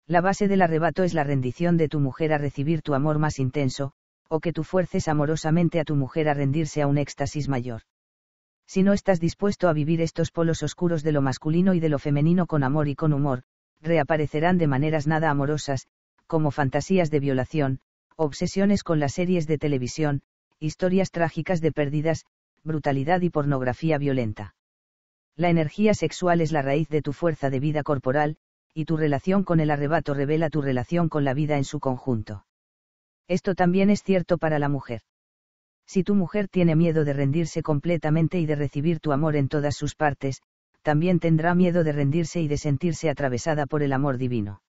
La 0.08 0.22
base 0.22 0.48
del 0.48 0.62
arrebato 0.62 1.04
es 1.04 1.14
la 1.14 1.24
rendición 1.24 1.78
de 1.78 1.88
tu 1.88 2.00
mujer 2.00 2.34
a 2.34 2.38
recibir 2.38 2.82
tu 2.82 2.94
amor 2.94 3.20
más 3.20 3.40
intenso, 3.40 3.94
o 4.28 4.40
que 4.40 4.54
tú 4.54 4.64
fuerces 4.64 5.08
amorosamente 5.08 5.80
a 5.80 5.84
tu 5.84 5.96
mujer 5.96 6.30
a 6.30 6.34
rendirse 6.34 6.82
a 6.82 6.88
un 6.88 6.98
éxtasis 6.98 7.48
mayor. 7.48 7.82
Si 8.68 8.84
no 8.84 8.94
estás 8.94 9.20
dispuesto 9.20 9.68
a 9.70 9.74
vivir 9.74 10.02
estos 10.02 10.32
polos 10.32 10.64
oscuros 10.64 11.04
de 11.04 11.12
lo 11.12 11.22
masculino 11.22 11.74
y 11.74 11.80
de 11.80 11.90
lo 11.90 12.00
femenino 12.00 12.48
con 12.48 12.64
amor 12.64 12.88
y 12.88 12.96
con 12.96 13.14
humor, 13.14 13.44
reaparecerán 13.82 14.58
de 14.58 14.68
maneras 14.68 15.08
nada 15.08 15.30
amorosas, 15.30 15.88
como 16.28 16.52
fantasías 16.52 17.12
de 17.12 17.20
violación, 17.20 17.80
Obsesiones 18.16 18.84
con 18.84 19.00
las 19.00 19.14
series 19.14 19.48
de 19.48 19.58
televisión, 19.58 20.22
historias 20.60 21.10
trágicas 21.10 21.62
de 21.62 21.72
pérdidas, 21.72 22.26
brutalidad 22.64 23.22
y 23.22 23.32
pornografía 23.32 23.98
violenta. 23.98 24.54
La 25.36 25.50
energía 25.50 25.96
sexual 25.96 26.42
es 26.42 26.52
la 26.52 26.62
raíz 26.62 26.90
de 26.90 27.02
tu 27.02 27.12
fuerza 27.12 27.50
de 27.50 27.60
vida 27.60 27.82
corporal, 27.82 28.38
y 28.74 28.86
tu 28.86 28.98
relación 28.98 29.44
con 29.44 29.60
el 29.60 29.72
arrebato 29.72 30.14
revela 30.14 30.50
tu 30.50 30.62
relación 30.62 31.10
con 31.10 31.24
la 31.24 31.34
vida 31.34 31.58
en 31.58 31.64
su 31.64 31.80
conjunto. 31.80 32.46
Esto 33.28 33.56
también 33.56 33.90
es 33.90 34.04
cierto 34.04 34.38
para 34.38 34.60
la 34.60 34.70
mujer. 34.70 35.02
Si 35.88 36.04
tu 36.04 36.14
mujer 36.14 36.48
tiene 36.48 36.76
miedo 36.76 37.04
de 37.04 37.14
rendirse 37.14 37.64
completamente 37.64 38.40
y 38.40 38.46
de 38.46 38.56
recibir 38.56 39.00
tu 39.00 39.12
amor 39.12 39.36
en 39.36 39.50
todas 39.50 39.76
sus 39.76 39.96
partes, 39.96 40.42
también 40.82 41.20
tendrá 41.20 41.56
miedo 41.56 41.84
de 41.84 41.94
rendirse 41.94 42.42
y 42.42 42.48
de 42.48 42.58
sentirse 42.58 43.10
atravesada 43.10 43.66
por 43.66 43.82
el 43.84 43.94
amor 43.94 44.18
divino. 44.18 44.62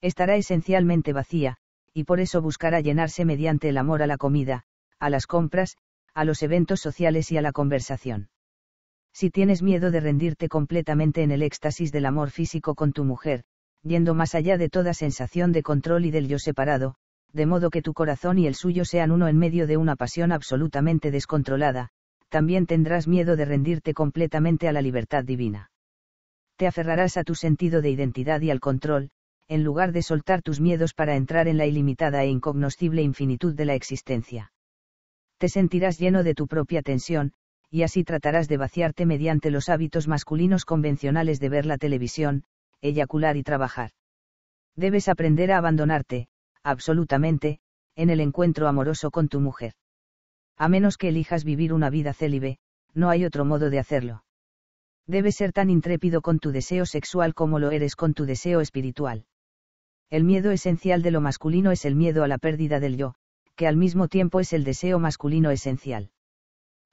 Estará 0.00 0.36
esencialmente 0.36 1.12
vacía, 1.12 1.56
y 1.92 2.04
por 2.04 2.20
eso 2.20 2.42
buscará 2.42 2.80
llenarse 2.80 3.24
mediante 3.24 3.68
el 3.68 3.78
amor 3.78 4.02
a 4.02 4.06
la 4.06 4.18
comida, 4.18 4.64
a 4.98 5.10
las 5.10 5.26
compras, 5.26 5.76
a 6.14 6.24
los 6.24 6.42
eventos 6.42 6.80
sociales 6.80 7.32
y 7.32 7.38
a 7.38 7.42
la 7.42 7.52
conversación. 7.52 8.28
Si 9.12 9.30
tienes 9.30 9.62
miedo 9.62 9.90
de 9.90 10.00
rendirte 10.00 10.48
completamente 10.48 11.22
en 11.22 11.30
el 11.30 11.42
éxtasis 11.42 11.92
del 11.92 12.06
amor 12.06 12.30
físico 12.30 12.74
con 12.74 12.92
tu 12.92 13.04
mujer, 13.04 13.42
yendo 13.82 14.14
más 14.14 14.34
allá 14.34 14.58
de 14.58 14.68
toda 14.68 14.94
sensación 14.94 15.52
de 15.52 15.62
control 15.62 16.04
y 16.04 16.10
del 16.10 16.28
yo 16.28 16.38
separado, 16.38 16.94
de 17.32 17.46
modo 17.46 17.70
que 17.70 17.82
tu 17.82 17.92
corazón 17.92 18.38
y 18.38 18.46
el 18.46 18.54
suyo 18.54 18.84
sean 18.84 19.10
uno 19.10 19.28
en 19.28 19.38
medio 19.38 19.66
de 19.66 19.76
una 19.76 19.96
pasión 19.96 20.32
absolutamente 20.32 21.10
descontrolada, 21.10 21.90
también 22.28 22.66
tendrás 22.66 23.08
miedo 23.08 23.36
de 23.36 23.44
rendirte 23.44 23.94
completamente 23.94 24.68
a 24.68 24.72
la 24.72 24.82
libertad 24.82 25.24
divina. 25.24 25.70
Te 26.56 26.66
aferrarás 26.66 27.16
a 27.16 27.24
tu 27.24 27.34
sentido 27.34 27.80
de 27.80 27.90
identidad 27.90 28.40
y 28.40 28.50
al 28.50 28.60
control, 28.60 29.10
en 29.48 29.64
lugar 29.64 29.92
de 29.92 30.02
soltar 30.02 30.42
tus 30.42 30.60
miedos 30.60 30.94
para 30.94 31.16
entrar 31.16 31.48
en 31.48 31.56
la 31.56 31.66
ilimitada 31.66 32.22
e 32.22 32.28
incognoscible 32.28 33.02
infinitud 33.02 33.54
de 33.54 33.64
la 33.64 33.74
existencia. 33.74 34.52
Te 35.38 35.48
sentirás 35.48 35.98
lleno 35.98 36.22
de 36.22 36.34
tu 36.34 36.46
propia 36.46 36.82
tensión, 36.82 37.32
y 37.70 37.82
así 37.82 38.04
tratarás 38.04 38.48
de 38.48 38.56
vaciarte 38.56 39.06
mediante 39.06 39.50
los 39.50 39.68
hábitos 39.68 40.08
masculinos 40.08 40.64
convencionales 40.64 41.38
de 41.38 41.48
ver 41.48 41.66
la 41.66 41.78
televisión, 41.78 42.44
eyacular 42.80 43.36
y 43.36 43.42
trabajar. 43.42 43.92
Debes 44.76 45.08
aprender 45.08 45.52
a 45.52 45.58
abandonarte, 45.58 46.28
absolutamente, 46.62 47.60
en 47.94 48.10
el 48.10 48.20
encuentro 48.20 48.66
amoroso 48.66 49.10
con 49.10 49.28
tu 49.28 49.40
mujer. 49.40 49.74
A 50.56 50.68
menos 50.68 50.96
que 50.96 51.08
elijas 51.08 51.44
vivir 51.44 51.72
una 51.72 51.90
vida 51.90 52.12
célibe, 52.12 52.58
no 52.92 53.08
hay 53.08 53.24
otro 53.24 53.44
modo 53.44 53.70
de 53.70 53.78
hacerlo. 53.78 54.24
Debes 55.06 55.36
ser 55.36 55.52
tan 55.52 55.70
intrépido 55.70 56.22
con 56.22 56.38
tu 56.38 56.50
deseo 56.50 56.86
sexual 56.86 57.34
como 57.34 57.58
lo 57.58 57.70
eres 57.70 57.96
con 57.96 58.14
tu 58.14 58.26
deseo 58.26 58.60
espiritual. 58.60 59.26
El 60.08 60.24
miedo 60.24 60.50
esencial 60.50 61.02
de 61.02 61.10
lo 61.12 61.20
masculino 61.20 61.70
es 61.70 61.84
el 61.84 61.94
miedo 61.94 62.24
a 62.24 62.28
la 62.28 62.38
pérdida 62.38 62.80
del 62.80 62.96
yo, 62.96 63.14
que 63.54 63.66
al 63.66 63.76
mismo 63.76 64.08
tiempo 64.08 64.40
es 64.40 64.52
el 64.52 64.64
deseo 64.64 64.98
masculino 64.98 65.50
esencial. 65.50 66.10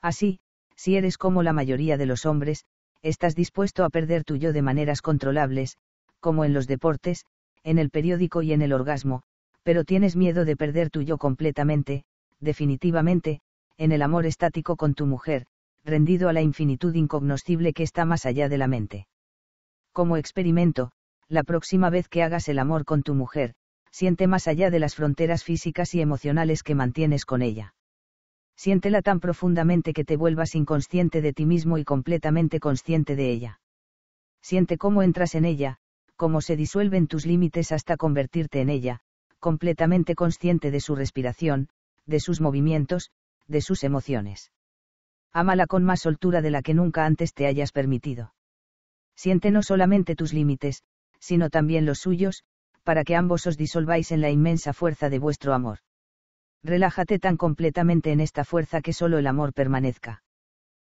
Así, 0.01 0.39
si 0.77 0.95
eres 0.95 1.17
como 1.17 1.43
la 1.43 1.51
mayoría 1.51 1.97
de 1.97 2.05
los 2.05 2.25
hombres, 2.25 2.63
estás 3.01 3.35
dispuesto 3.35 3.83
a 3.83 3.89
perder 3.89 4.23
tu 4.23 4.37
yo 4.37 4.53
de 4.53 4.61
maneras 4.61 5.01
controlables, 5.01 5.77
como 6.19 6.45
en 6.45 6.53
los 6.53 6.67
deportes, 6.67 7.25
en 7.63 7.79
el 7.79 7.89
periódico 7.89 8.41
y 8.41 8.53
en 8.53 8.61
el 8.61 8.71
orgasmo, 8.71 9.23
pero 9.63 9.83
tienes 9.83 10.15
miedo 10.15 10.45
de 10.45 10.55
perder 10.55 10.89
tu 10.89 11.01
yo 11.01 11.17
completamente, 11.17 12.05
definitivamente, 12.39 13.41
en 13.77 13.91
el 13.91 14.01
amor 14.01 14.25
estático 14.25 14.75
con 14.75 14.93
tu 14.93 15.05
mujer, 15.05 15.45
rendido 15.83 16.29
a 16.29 16.33
la 16.33 16.41
infinitud 16.41 16.93
incognoscible 16.95 17.73
que 17.73 17.83
está 17.83 18.05
más 18.05 18.25
allá 18.25 18.49
de 18.49 18.57
la 18.57 18.67
mente. 18.67 19.07
Como 19.93 20.17
experimento, 20.17 20.91
la 21.27 21.43
próxima 21.43 21.89
vez 21.89 22.07
que 22.07 22.23
hagas 22.23 22.47
el 22.49 22.59
amor 22.59 22.85
con 22.85 23.03
tu 23.03 23.13
mujer, 23.13 23.53
siente 23.91 24.27
más 24.27 24.47
allá 24.47 24.69
de 24.69 24.79
las 24.79 24.95
fronteras 24.95 25.43
físicas 25.43 25.95
y 25.95 26.01
emocionales 26.01 26.63
que 26.63 26.75
mantienes 26.75 27.25
con 27.25 27.41
ella. 27.41 27.73
Siéntela 28.57 29.03
tan 29.03 29.19
profundamente 29.19 29.93
que 29.93 30.03
te 30.03 30.17
vuelvas 30.17 30.55
inconsciente 30.55 31.21
de 31.21 31.31
ti 31.31 31.45
mismo 31.45 31.77
y 31.77 31.85
completamente 31.85 32.59
consciente 32.59 33.15
de 33.15 33.31
ella. 33.31 33.59
Siente 34.41 34.77
cómo 34.77 35.03
entras 35.03 35.35
en 35.35 35.45
ella, 35.45 35.77
cómo 36.15 36.41
se 36.41 36.55
disuelven 36.55 37.07
tus 37.07 37.27
límites 37.27 37.71
hasta 37.71 37.97
convertirte 37.97 38.59
en 38.59 38.69
ella, 38.69 39.01
completamente 39.39 40.15
consciente 40.15 40.71
de 40.71 40.79
su 40.79 40.95
respiración, 40.95 41.69
de 42.07 42.19
sus 42.19 42.41
movimientos, 42.41 43.11
de 43.47 43.61
sus 43.61 43.83
emociones. 43.83 44.51
Ámala 45.31 45.67
con 45.67 45.83
más 45.83 46.01
soltura 46.01 46.41
de 46.41 46.49
la 46.49 46.63
que 46.63 46.73
nunca 46.73 47.05
antes 47.05 47.33
te 47.33 47.45
hayas 47.45 47.71
permitido. 47.71 48.33
Siente 49.15 49.51
no 49.51 49.61
solamente 49.61 50.15
tus 50.15 50.33
límites, 50.33 50.81
sino 51.19 51.51
también 51.51 51.85
los 51.85 51.99
suyos, 51.99 52.43
para 52.83 53.03
que 53.03 53.15
ambos 53.15 53.45
os 53.45 53.57
disolváis 53.57 54.11
en 54.11 54.21
la 54.21 54.31
inmensa 54.31 54.73
fuerza 54.73 55.09
de 55.09 55.19
vuestro 55.19 55.53
amor. 55.53 55.79
Relájate 56.63 57.19
tan 57.19 57.37
completamente 57.37 58.11
en 58.11 58.19
esta 58.19 58.43
fuerza 58.43 58.81
que 58.81 58.93
solo 58.93 59.17
el 59.17 59.27
amor 59.27 59.53
permanezca. 59.53 60.23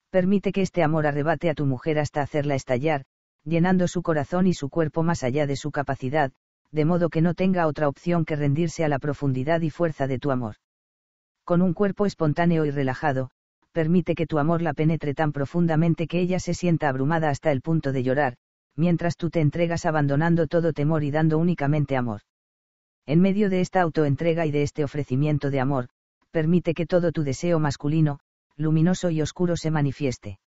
Permite 0.09 0.51
que 0.51 0.61
este 0.61 0.83
amor 0.83 1.05
arrebate 1.05 1.49
a 1.49 1.53
tu 1.53 1.65
mujer 1.65 1.99
hasta 1.99 2.21
hacerla 2.21 2.55
estallar, 2.55 3.03
llenando 3.43 3.87
su 3.87 4.01
corazón 4.01 4.47
y 4.47 4.53
su 4.53 4.69
cuerpo 4.69 5.03
más 5.03 5.23
allá 5.23 5.45
de 5.45 5.55
su 5.55 5.71
capacidad, 5.71 6.31
de 6.71 6.85
modo 6.85 7.09
que 7.09 7.21
no 7.21 7.33
tenga 7.33 7.67
otra 7.67 7.87
opción 7.87 8.25
que 8.25 8.35
rendirse 8.35 8.83
a 8.83 8.89
la 8.89 8.99
profundidad 8.99 9.61
y 9.61 9.69
fuerza 9.69 10.07
de 10.07 10.19
tu 10.19 10.31
amor. 10.31 10.55
Con 11.43 11.61
un 11.61 11.73
cuerpo 11.73 12.05
espontáneo 12.05 12.65
y 12.65 12.71
relajado, 12.71 13.31
permite 13.71 14.15
que 14.15 14.27
tu 14.27 14.39
amor 14.39 14.61
la 14.61 14.73
penetre 14.73 15.13
tan 15.13 15.31
profundamente 15.31 16.07
que 16.07 16.19
ella 16.19 16.39
se 16.39 16.53
sienta 16.53 16.89
abrumada 16.89 17.29
hasta 17.29 17.51
el 17.51 17.61
punto 17.61 17.91
de 17.91 18.03
llorar, 18.03 18.35
mientras 18.75 19.17
tú 19.17 19.29
te 19.29 19.41
entregas 19.41 19.85
abandonando 19.85 20.47
todo 20.47 20.73
temor 20.73 21.03
y 21.03 21.11
dando 21.11 21.37
únicamente 21.37 21.97
amor. 21.97 22.21
En 23.09 23.21
medio 23.21 23.49
de 23.49 23.59
esta 23.59 23.81
autoentrega 23.81 24.45
y 24.45 24.51
de 24.51 24.61
este 24.61 24.83
ofrecimiento 24.83 25.49
de 25.49 25.59
amor, 25.59 25.87
permite 26.29 26.75
que 26.75 26.85
todo 26.85 27.11
tu 27.11 27.23
deseo 27.23 27.57
masculino, 27.57 28.19
luminoso 28.55 29.09
y 29.09 29.23
oscuro 29.23 29.57
se 29.57 29.71
manifieste. 29.71 30.39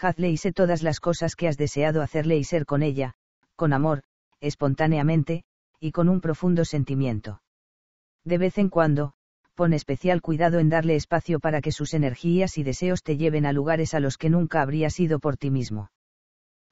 Hazle 0.00 0.30
y 0.30 0.36
sé 0.36 0.52
todas 0.52 0.84
las 0.84 1.00
cosas 1.00 1.34
que 1.34 1.48
has 1.48 1.56
deseado 1.56 2.00
hacerle 2.00 2.38
y 2.38 2.44
ser 2.44 2.66
con 2.66 2.84
ella, 2.84 3.14
con 3.56 3.72
amor, 3.72 4.04
espontáneamente, 4.40 5.42
y 5.80 5.90
con 5.90 6.08
un 6.08 6.20
profundo 6.20 6.64
sentimiento. 6.64 7.42
De 8.24 8.38
vez 8.38 8.58
en 8.58 8.68
cuando, 8.68 9.14
pon 9.56 9.72
especial 9.72 10.22
cuidado 10.22 10.60
en 10.60 10.68
darle 10.68 10.94
espacio 10.94 11.40
para 11.40 11.60
que 11.60 11.72
sus 11.72 11.94
energías 11.94 12.58
y 12.58 12.62
deseos 12.62 13.02
te 13.02 13.16
lleven 13.16 13.44
a 13.44 13.52
lugares 13.52 13.92
a 13.94 13.98
los 13.98 14.18
que 14.18 14.30
nunca 14.30 14.62
habrías 14.62 15.00
ido 15.00 15.18
por 15.18 15.36
ti 15.36 15.50
mismo 15.50 15.90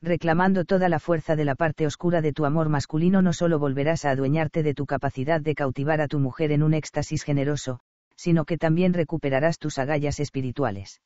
reclamando 0.02 0.64
toda 0.64 0.88
la 0.88 0.99
fuerza 0.99 1.37
de 1.37 1.45
la 1.45 1.54
parte 1.54 1.87
oscura 1.87 2.23
de 2.23 2.33
tu 2.33 2.47
amor 2.47 2.71
masculino 2.71 3.21
no 3.21 3.35
solo 3.35 3.59
volverás 3.59 4.07
a 4.07 4.11
adueñarte 4.11 4.62
de 4.62 4.73
tu 4.73 4.87
capacidad 4.87 5.42
de 5.42 5.54
cautivar 5.54 6.00
a 6.00 6.09
tu 6.09 6.19
mujer 6.19 6.52
en 6.52 6.62
un 6.62 6.73
éxtasis 6.73 7.23
generoso, 7.23 7.80
sino 8.16 8.47
que 8.47 8.57
también 8.57 8.95
recuperarás 8.95 9.59
tus 9.59 9.78
agallas 9.78 10.19
espirituales. 10.19 11.02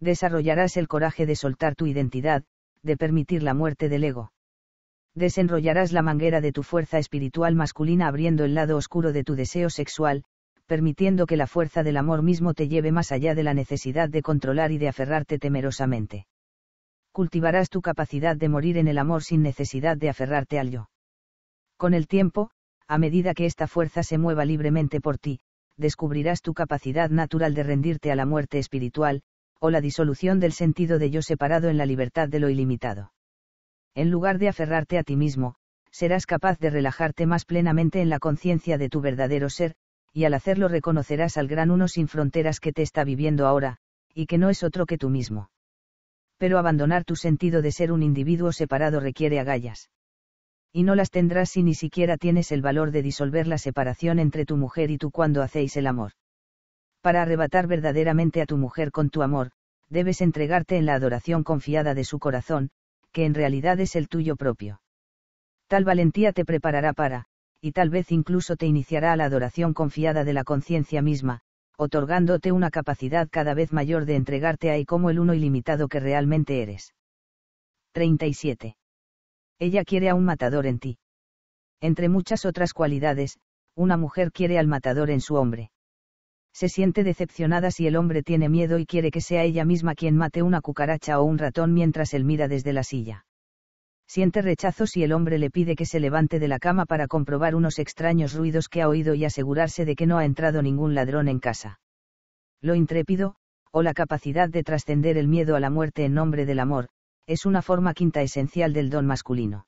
Desarrollarás 0.00 0.78
el 0.78 0.88
coraje 0.88 1.26
de 1.26 1.36
soltar 1.36 1.74
tu 1.74 1.86
identidad, 1.86 2.42
de 2.82 2.96
permitir 2.96 3.42
la 3.42 3.52
muerte 3.52 3.90
del 3.90 4.04
ego. 4.04 4.32
Desenrollarás 5.14 5.92
la 5.92 6.02
manguera 6.02 6.40
de 6.40 6.52
tu 6.52 6.62
fuerza 6.62 6.98
espiritual 6.98 7.54
masculina 7.54 8.08
abriendo 8.08 8.44
el 8.44 8.54
lado 8.54 8.76
oscuro 8.76 9.12
de 9.12 9.24
tu 9.24 9.34
deseo 9.34 9.68
sexual, 9.68 10.24
permitiendo 10.66 11.26
que 11.26 11.36
la 11.36 11.46
fuerza 11.46 11.82
del 11.82 11.96
amor 11.98 12.22
mismo 12.22 12.54
te 12.54 12.68
lleve 12.68 12.92
más 12.92 13.12
allá 13.12 13.34
de 13.34 13.42
la 13.42 13.54
necesidad 13.54 14.08
de 14.08 14.22
controlar 14.22 14.72
y 14.72 14.78
de 14.78 14.88
aferrarte 14.88 15.38
temerosamente 15.38 16.26
cultivarás 17.16 17.70
tu 17.70 17.80
capacidad 17.80 18.36
de 18.36 18.50
morir 18.50 18.76
en 18.76 18.88
el 18.88 18.98
amor 18.98 19.22
sin 19.22 19.40
necesidad 19.40 19.96
de 19.96 20.10
aferrarte 20.10 20.58
al 20.58 20.70
yo. 20.70 20.90
Con 21.78 21.94
el 21.94 22.08
tiempo, 22.08 22.50
a 22.86 22.98
medida 22.98 23.32
que 23.32 23.46
esta 23.46 23.66
fuerza 23.66 24.02
se 24.02 24.18
mueva 24.18 24.44
libremente 24.44 25.00
por 25.00 25.16
ti, 25.16 25.40
descubrirás 25.78 26.42
tu 26.42 26.52
capacidad 26.52 27.08
natural 27.08 27.54
de 27.54 27.62
rendirte 27.62 28.12
a 28.12 28.16
la 28.16 28.26
muerte 28.26 28.58
espiritual, 28.58 29.22
o 29.60 29.70
la 29.70 29.80
disolución 29.80 30.40
del 30.40 30.52
sentido 30.52 30.98
de 30.98 31.08
yo 31.08 31.22
separado 31.22 31.70
en 31.70 31.78
la 31.78 31.86
libertad 31.86 32.28
de 32.28 32.38
lo 32.38 32.50
ilimitado. 32.50 33.14
En 33.94 34.10
lugar 34.10 34.38
de 34.38 34.48
aferrarte 34.48 34.98
a 34.98 35.02
ti 35.02 35.16
mismo, 35.16 35.54
serás 35.90 36.26
capaz 36.26 36.58
de 36.58 36.68
relajarte 36.68 37.24
más 37.24 37.46
plenamente 37.46 38.02
en 38.02 38.10
la 38.10 38.18
conciencia 38.18 38.76
de 38.76 38.90
tu 38.90 39.00
verdadero 39.00 39.48
ser, 39.48 39.74
y 40.12 40.24
al 40.24 40.34
hacerlo 40.34 40.68
reconocerás 40.68 41.38
al 41.38 41.48
gran 41.48 41.70
uno 41.70 41.88
sin 41.88 42.08
fronteras 42.08 42.60
que 42.60 42.74
te 42.74 42.82
está 42.82 43.04
viviendo 43.04 43.46
ahora, 43.46 43.78
y 44.12 44.26
que 44.26 44.36
no 44.36 44.50
es 44.50 44.62
otro 44.62 44.84
que 44.84 44.98
tú 44.98 45.08
mismo 45.08 45.48
pero 46.38 46.58
abandonar 46.58 47.04
tu 47.04 47.16
sentido 47.16 47.62
de 47.62 47.72
ser 47.72 47.92
un 47.92 48.02
individuo 48.02 48.52
separado 48.52 49.00
requiere 49.00 49.40
agallas. 49.40 49.90
Y 50.72 50.82
no 50.82 50.94
las 50.94 51.10
tendrás 51.10 51.50
si 51.50 51.62
ni 51.62 51.74
siquiera 51.74 52.16
tienes 52.16 52.52
el 52.52 52.62
valor 52.62 52.90
de 52.90 53.02
disolver 53.02 53.46
la 53.46 53.58
separación 53.58 54.18
entre 54.18 54.44
tu 54.44 54.56
mujer 54.56 54.90
y 54.90 54.98
tú 54.98 55.10
cuando 55.10 55.42
hacéis 55.42 55.76
el 55.76 55.86
amor. 55.86 56.12
Para 57.00 57.22
arrebatar 57.22 57.66
verdaderamente 57.66 58.42
a 58.42 58.46
tu 58.46 58.58
mujer 58.58 58.90
con 58.90 59.10
tu 59.10 59.22
amor, 59.22 59.52
debes 59.88 60.20
entregarte 60.20 60.76
en 60.76 60.86
la 60.86 60.94
adoración 60.94 61.44
confiada 61.44 61.94
de 61.94 62.04
su 62.04 62.18
corazón, 62.18 62.70
que 63.12 63.24
en 63.24 63.34
realidad 63.34 63.80
es 63.80 63.96
el 63.96 64.08
tuyo 64.08 64.36
propio. 64.36 64.80
Tal 65.68 65.84
valentía 65.84 66.32
te 66.32 66.44
preparará 66.44 66.92
para, 66.92 67.26
y 67.60 67.72
tal 67.72 67.90
vez 67.90 68.12
incluso 68.12 68.56
te 68.56 68.66
iniciará 68.66 69.12
a 69.12 69.16
la 69.16 69.24
adoración 69.24 69.72
confiada 69.72 70.24
de 70.24 70.32
la 70.32 70.44
conciencia 70.44 71.00
misma, 71.00 71.40
otorgándote 71.76 72.52
una 72.52 72.70
capacidad 72.70 73.28
cada 73.30 73.54
vez 73.54 73.72
mayor 73.72 74.04
de 74.06 74.16
entregarte 74.16 74.70
ahí 74.70 74.84
como 74.84 75.10
el 75.10 75.18
uno 75.18 75.34
ilimitado 75.34 75.88
que 75.88 76.00
realmente 76.00 76.62
eres. 76.62 76.94
37. 77.92 78.76
Ella 79.58 79.84
quiere 79.84 80.08
a 80.08 80.14
un 80.14 80.24
matador 80.24 80.66
en 80.66 80.78
ti. 80.78 80.98
Entre 81.80 82.08
muchas 82.08 82.44
otras 82.44 82.72
cualidades, 82.72 83.38
Una 83.78 83.98
mujer 83.98 84.32
quiere 84.32 84.58
al 84.58 84.66
matador 84.66 85.10
en 85.10 85.20
su 85.20 85.34
hombre. 85.34 85.70
Se 86.54 86.70
siente 86.70 87.04
decepcionada 87.04 87.70
si 87.70 87.86
el 87.86 87.96
hombre 87.96 88.22
tiene 88.22 88.48
miedo 88.48 88.78
y 88.78 88.86
quiere 88.86 89.10
que 89.10 89.20
sea 89.20 89.42
ella 89.44 89.66
misma 89.66 89.94
quien 89.94 90.16
mate 90.16 90.42
una 90.42 90.62
cucaracha 90.62 91.20
o 91.20 91.24
un 91.24 91.36
ratón 91.36 91.74
mientras 91.74 92.14
él 92.14 92.24
mira 92.24 92.48
desde 92.48 92.72
la 92.72 92.82
silla. 92.82 93.25
Siente 94.06 94.40
rechazo 94.40 94.86
si 94.86 95.02
el 95.02 95.12
hombre 95.12 95.38
le 95.38 95.50
pide 95.50 95.74
que 95.74 95.86
se 95.86 96.00
levante 96.00 96.38
de 96.38 96.48
la 96.48 96.58
cama 96.58 96.86
para 96.86 97.08
comprobar 97.08 97.54
unos 97.54 97.78
extraños 97.78 98.34
ruidos 98.34 98.68
que 98.68 98.82
ha 98.82 98.88
oído 98.88 99.14
y 99.14 99.24
asegurarse 99.24 99.84
de 99.84 99.96
que 99.96 100.06
no 100.06 100.18
ha 100.18 100.24
entrado 100.24 100.62
ningún 100.62 100.94
ladrón 100.94 101.28
en 101.28 101.40
casa. 101.40 101.80
Lo 102.60 102.74
intrépido, 102.74 103.36
o 103.72 103.82
la 103.82 103.94
capacidad 103.94 104.48
de 104.48 104.62
trascender 104.62 105.18
el 105.18 105.28
miedo 105.28 105.56
a 105.56 105.60
la 105.60 105.70
muerte 105.70 106.04
en 106.04 106.14
nombre 106.14 106.46
del 106.46 106.60
amor, 106.60 106.88
es 107.26 107.44
una 107.44 107.62
forma 107.62 107.92
quinta 107.92 108.22
esencial 108.22 108.72
del 108.72 108.90
don 108.90 109.06
masculino. 109.06 109.66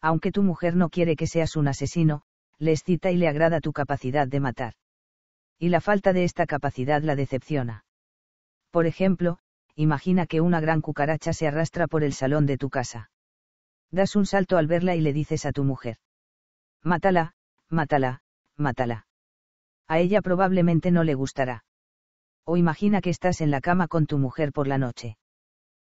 Aunque 0.00 0.30
tu 0.30 0.42
mujer 0.42 0.76
no 0.76 0.88
quiere 0.88 1.16
que 1.16 1.26
seas 1.26 1.56
un 1.56 1.66
asesino, 1.66 2.22
le 2.58 2.72
excita 2.72 3.10
y 3.10 3.16
le 3.16 3.28
agrada 3.28 3.60
tu 3.60 3.72
capacidad 3.72 4.28
de 4.28 4.40
matar. 4.40 4.74
Y 5.58 5.70
la 5.70 5.80
falta 5.80 6.12
de 6.12 6.22
esta 6.22 6.46
capacidad 6.46 7.02
la 7.02 7.16
decepciona. 7.16 7.84
Por 8.70 8.86
ejemplo, 8.86 9.38
imagina 9.74 10.26
que 10.26 10.40
una 10.40 10.60
gran 10.60 10.80
cucaracha 10.80 11.32
se 11.32 11.48
arrastra 11.48 11.88
por 11.88 12.04
el 12.04 12.12
salón 12.12 12.46
de 12.46 12.56
tu 12.56 12.70
casa. 12.70 13.10
Das 13.90 14.16
un 14.16 14.26
salto 14.26 14.56
al 14.56 14.66
verla 14.66 14.94
y 14.94 15.00
le 15.00 15.12
dices 15.12 15.46
a 15.46 15.52
tu 15.52 15.64
mujer. 15.64 15.96
Mátala, 16.82 17.34
mátala, 17.68 18.22
mátala. 18.56 19.06
A 19.86 19.98
ella 19.98 20.20
probablemente 20.20 20.90
no 20.90 21.04
le 21.04 21.14
gustará. 21.14 21.64
O 22.44 22.56
imagina 22.56 23.00
que 23.00 23.10
estás 23.10 23.40
en 23.40 23.50
la 23.50 23.60
cama 23.60 23.88
con 23.88 24.06
tu 24.06 24.18
mujer 24.18 24.52
por 24.52 24.68
la 24.68 24.78
noche. 24.78 25.16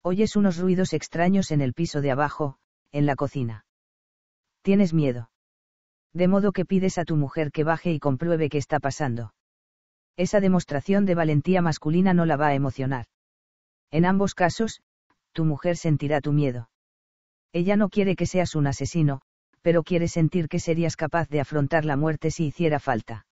Oyes 0.03 0.37
unos 0.37 0.59
ruidos 0.59 0.93
extraños 0.95 1.51
en 1.51 1.61
el 1.61 1.75
piso 1.75 2.01
de 2.01 2.11
abajo, 2.11 2.57
en 2.91 3.07
la 3.07 3.15
cocina. 3.15 3.65
Tienes 4.63 4.93
miedo. 4.93 5.31
De 6.13 6.29
modo 6.29 6.53
que 6.53 6.65
pides 6.65 6.99
a 6.99 7.05
tu 7.05 7.17
mujer 7.17 7.53
que 7.53 7.65
baje 7.65 7.93
y 7.93 7.99
compruebe 7.99 8.49
qué 8.49 8.59
está 8.59 8.81
pasando. 8.81 9.35
Esa 10.17 10.41
demostración 10.41 11.07
de 11.07 11.15
valentía 11.15 11.63
masculina 11.63 12.13
no 12.15 12.27
la 12.27 12.37
va 12.37 12.49
a 12.49 12.55
emocionar. 12.55 13.07
En 13.91 14.05
ambos 14.05 14.35
casos, 14.35 14.83
tu 15.33 15.45
mujer 15.45 15.77
sentirá 15.77 16.21
tu 16.21 16.33
miedo. 16.33 16.69
Ella 17.53 17.77
no 17.77 17.89
quiere 17.89 18.17
que 18.17 18.27
seas 18.27 18.55
un 18.55 18.67
asesino, 18.67 19.21
pero 19.61 19.83
quiere 19.83 20.09
sentir 20.09 20.49
que 20.49 20.59
serías 20.59 20.97
capaz 20.97 21.29
de 21.29 21.41
afrontar 21.41 21.85
la 21.85 21.97
muerte 21.97 22.31
si 22.31 22.47
hiciera 22.47 22.81
falta. 22.81 23.27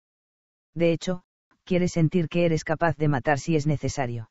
De 0.75 0.91
hecho, 0.91 1.23
quiere 1.63 1.87
sentir 1.87 2.29
que 2.29 2.45
eres 2.45 2.63
capaz 2.63 2.97
de 2.97 3.07
matar 3.07 3.39
si 3.39 3.55
es 3.55 3.65
necesario. 3.65 4.29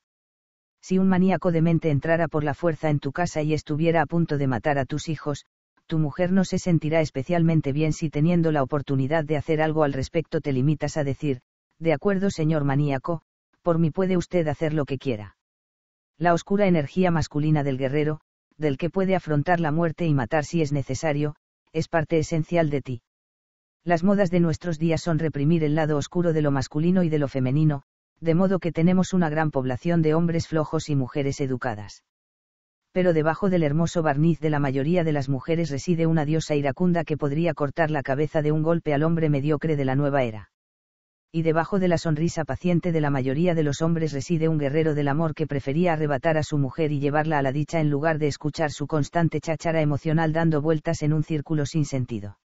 Si 0.80 0.98
un 0.98 1.08
maníaco 1.08 1.52
de 1.52 1.62
mente 1.62 1.90
entrara 1.90 2.28
por 2.28 2.44
la 2.44 2.54
fuerza 2.54 2.90
en 2.90 3.00
tu 3.00 3.12
casa 3.12 3.42
y 3.42 3.54
estuviera 3.54 4.02
a 4.02 4.06
punto 4.06 4.38
de 4.38 4.46
matar 4.46 4.78
a 4.78 4.84
tus 4.84 5.08
hijos, 5.08 5.44
tu 5.86 5.98
mujer 5.98 6.32
no 6.32 6.44
se 6.44 6.58
sentirá 6.58 7.00
especialmente 7.00 7.72
bien 7.72 7.92
si 7.92 8.10
teniendo 8.10 8.52
la 8.52 8.62
oportunidad 8.62 9.24
de 9.24 9.36
hacer 9.36 9.62
algo 9.62 9.84
al 9.84 9.92
respecto 9.92 10.40
te 10.40 10.52
limitas 10.52 10.96
a 10.96 11.04
decir, 11.04 11.40
de 11.78 11.92
acuerdo 11.92 12.30
señor 12.30 12.64
maníaco, 12.64 13.22
por 13.62 13.78
mí 13.78 13.90
puede 13.90 14.16
usted 14.16 14.46
hacer 14.48 14.74
lo 14.74 14.84
que 14.84 14.98
quiera. 14.98 15.36
La 16.18 16.34
oscura 16.34 16.66
energía 16.66 17.10
masculina 17.10 17.62
del 17.62 17.78
guerrero, 17.78 18.20
del 18.58 18.76
que 18.76 18.90
puede 18.90 19.14
afrontar 19.14 19.60
la 19.60 19.72
muerte 19.72 20.06
y 20.06 20.14
matar 20.14 20.44
si 20.44 20.60
es 20.60 20.72
necesario, 20.72 21.36
es 21.72 21.88
parte 21.88 22.18
esencial 22.18 22.70
de 22.70 22.82
ti. 22.82 23.02
Las 23.84 24.04
modas 24.04 24.30
de 24.30 24.40
nuestros 24.40 24.78
días 24.78 25.00
son 25.00 25.18
reprimir 25.18 25.64
el 25.64 25.74
lado 25.74 25.96
oscuro 25.96 26.32
de 26.32 26.42
lo 26.42 26.50
masculino 26.50 27.02
y 27.02 27.08
de 27.08 27.18
lo 27.18 27.28
femenino, 27.28 27.84
de 28.20 28.34
modo 28.34 28.58
que 28.58 28.72
tenemos 28.72 29.14
una 29.14 29.30
gran 29.30 29.50
población 29.50 30.02
de 30.02 30.14
hombres 30.14 30.48
flojos 30.48 30.88
y 30.88 30.96
mujeres 30.96 31.40
educadas 31.40 32.02
pero 32.98 33.12
debajo 33.12 33.48
del 33.48 33.62
hermoso 33.62 34.02
barniz 34.02 34.40
de 34.40 34.50
la 34.50 34.58
mayoría 34.58 35.04
de 35.04 35.12
las 35.12 35.28
mujeres 35.28 35.70
reside 35.70 36.06
una 36.06 36.24
diosa 36.24 36.56
iracunda 36.56 37.04
que 37.04 37.16
podría 37.16 37.54
cortar 37.54 37.92
la 37.92 38.02
cabeza 38.02 38.42
de 38.42 38.50
un 38.50 38.64
golpe 38.64 38.92
al 38.92 39.04
hombre 39.04 39.30
mediocre 39.30 39.76
de 39.76 39.84
la 39.84 39.94
nueva 39.94 40.24
era. 40.24 40.50
Y 41.30 41.42
debajo 41.42 41.78
de 41.78 41.88
la 41.88 41.98
sonrisa 41.98 42.44
paciente 42.44 42.90
de 42.90 43.02
la 43.02 43.10
mayoría 43.10 43.54
de 43.54 43.62
los 43.62 43.82
hombres 43.82 44.12
reside 44.12 44.48
un 44.48 44.56
guerrero 44.56 44.94
del 44.94 45.08
amor 45.08 45.34
que 45.34 45.46
prefería 45.46 45.92
arrebatar 45.92 46.38
a 46.38 46.42
su 46.42 46.56
mujer 46.56 46.90
y 46.90 47.00
llevarla 47.00 47.38
a 47.38 47.42
la 47.42 47.52
dicha 47.52 47.80
en 47.80 47.90
lugar 47.90 48.18
de 48.18 48.28
escuchar 48.28 48.70
su 48.70 48.86
constante 48.86 49.40
cháchara 49.40 49.82
emocional 49.82 50.32
dando 50.32 50.62
vueltas 50.62 51.02
en 51.02 51.12
un 51.12 51.22
círculo 51.22 51.66
sin 51.66 51.84
sentido. 51.84 52.38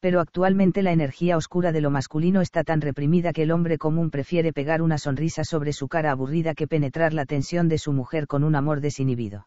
Pero 0.00 0.18
actualmente 0.18 0.82
la 0.82 0.90
energía 0.90 1.36
oscura 1.36 1.70
de 1.70 1.80
lo 1.80 1.90
masculino 1.90 2.40
está 2.40 2.64
tan 2.64 2.80
reprimida 2.80 3.32
que 3.32 3.44
el 3.44 3.52
hombre 3.52 3.78
común 3.78 4.10
prefiere 4.10 4.52
pegar 4.52 4.82
una 4.82 4.98
sonrisa 4.98 5.44
sobre 5.44 5.72
su 5.72 5.86
cara 5.86 6.10
aburrida 6.10 6.54
que 6.54 6.66
penetrar 6.66 7.14
la 7.14 7.24
tensión 7.24 7.68
de 7.68 7.78
su 7.78 7.92
mujer 7.92 8.26
con 8.26 8.42
un 8.42 8.56
amor 8.56 8.80
desinhibido 8.80 9.46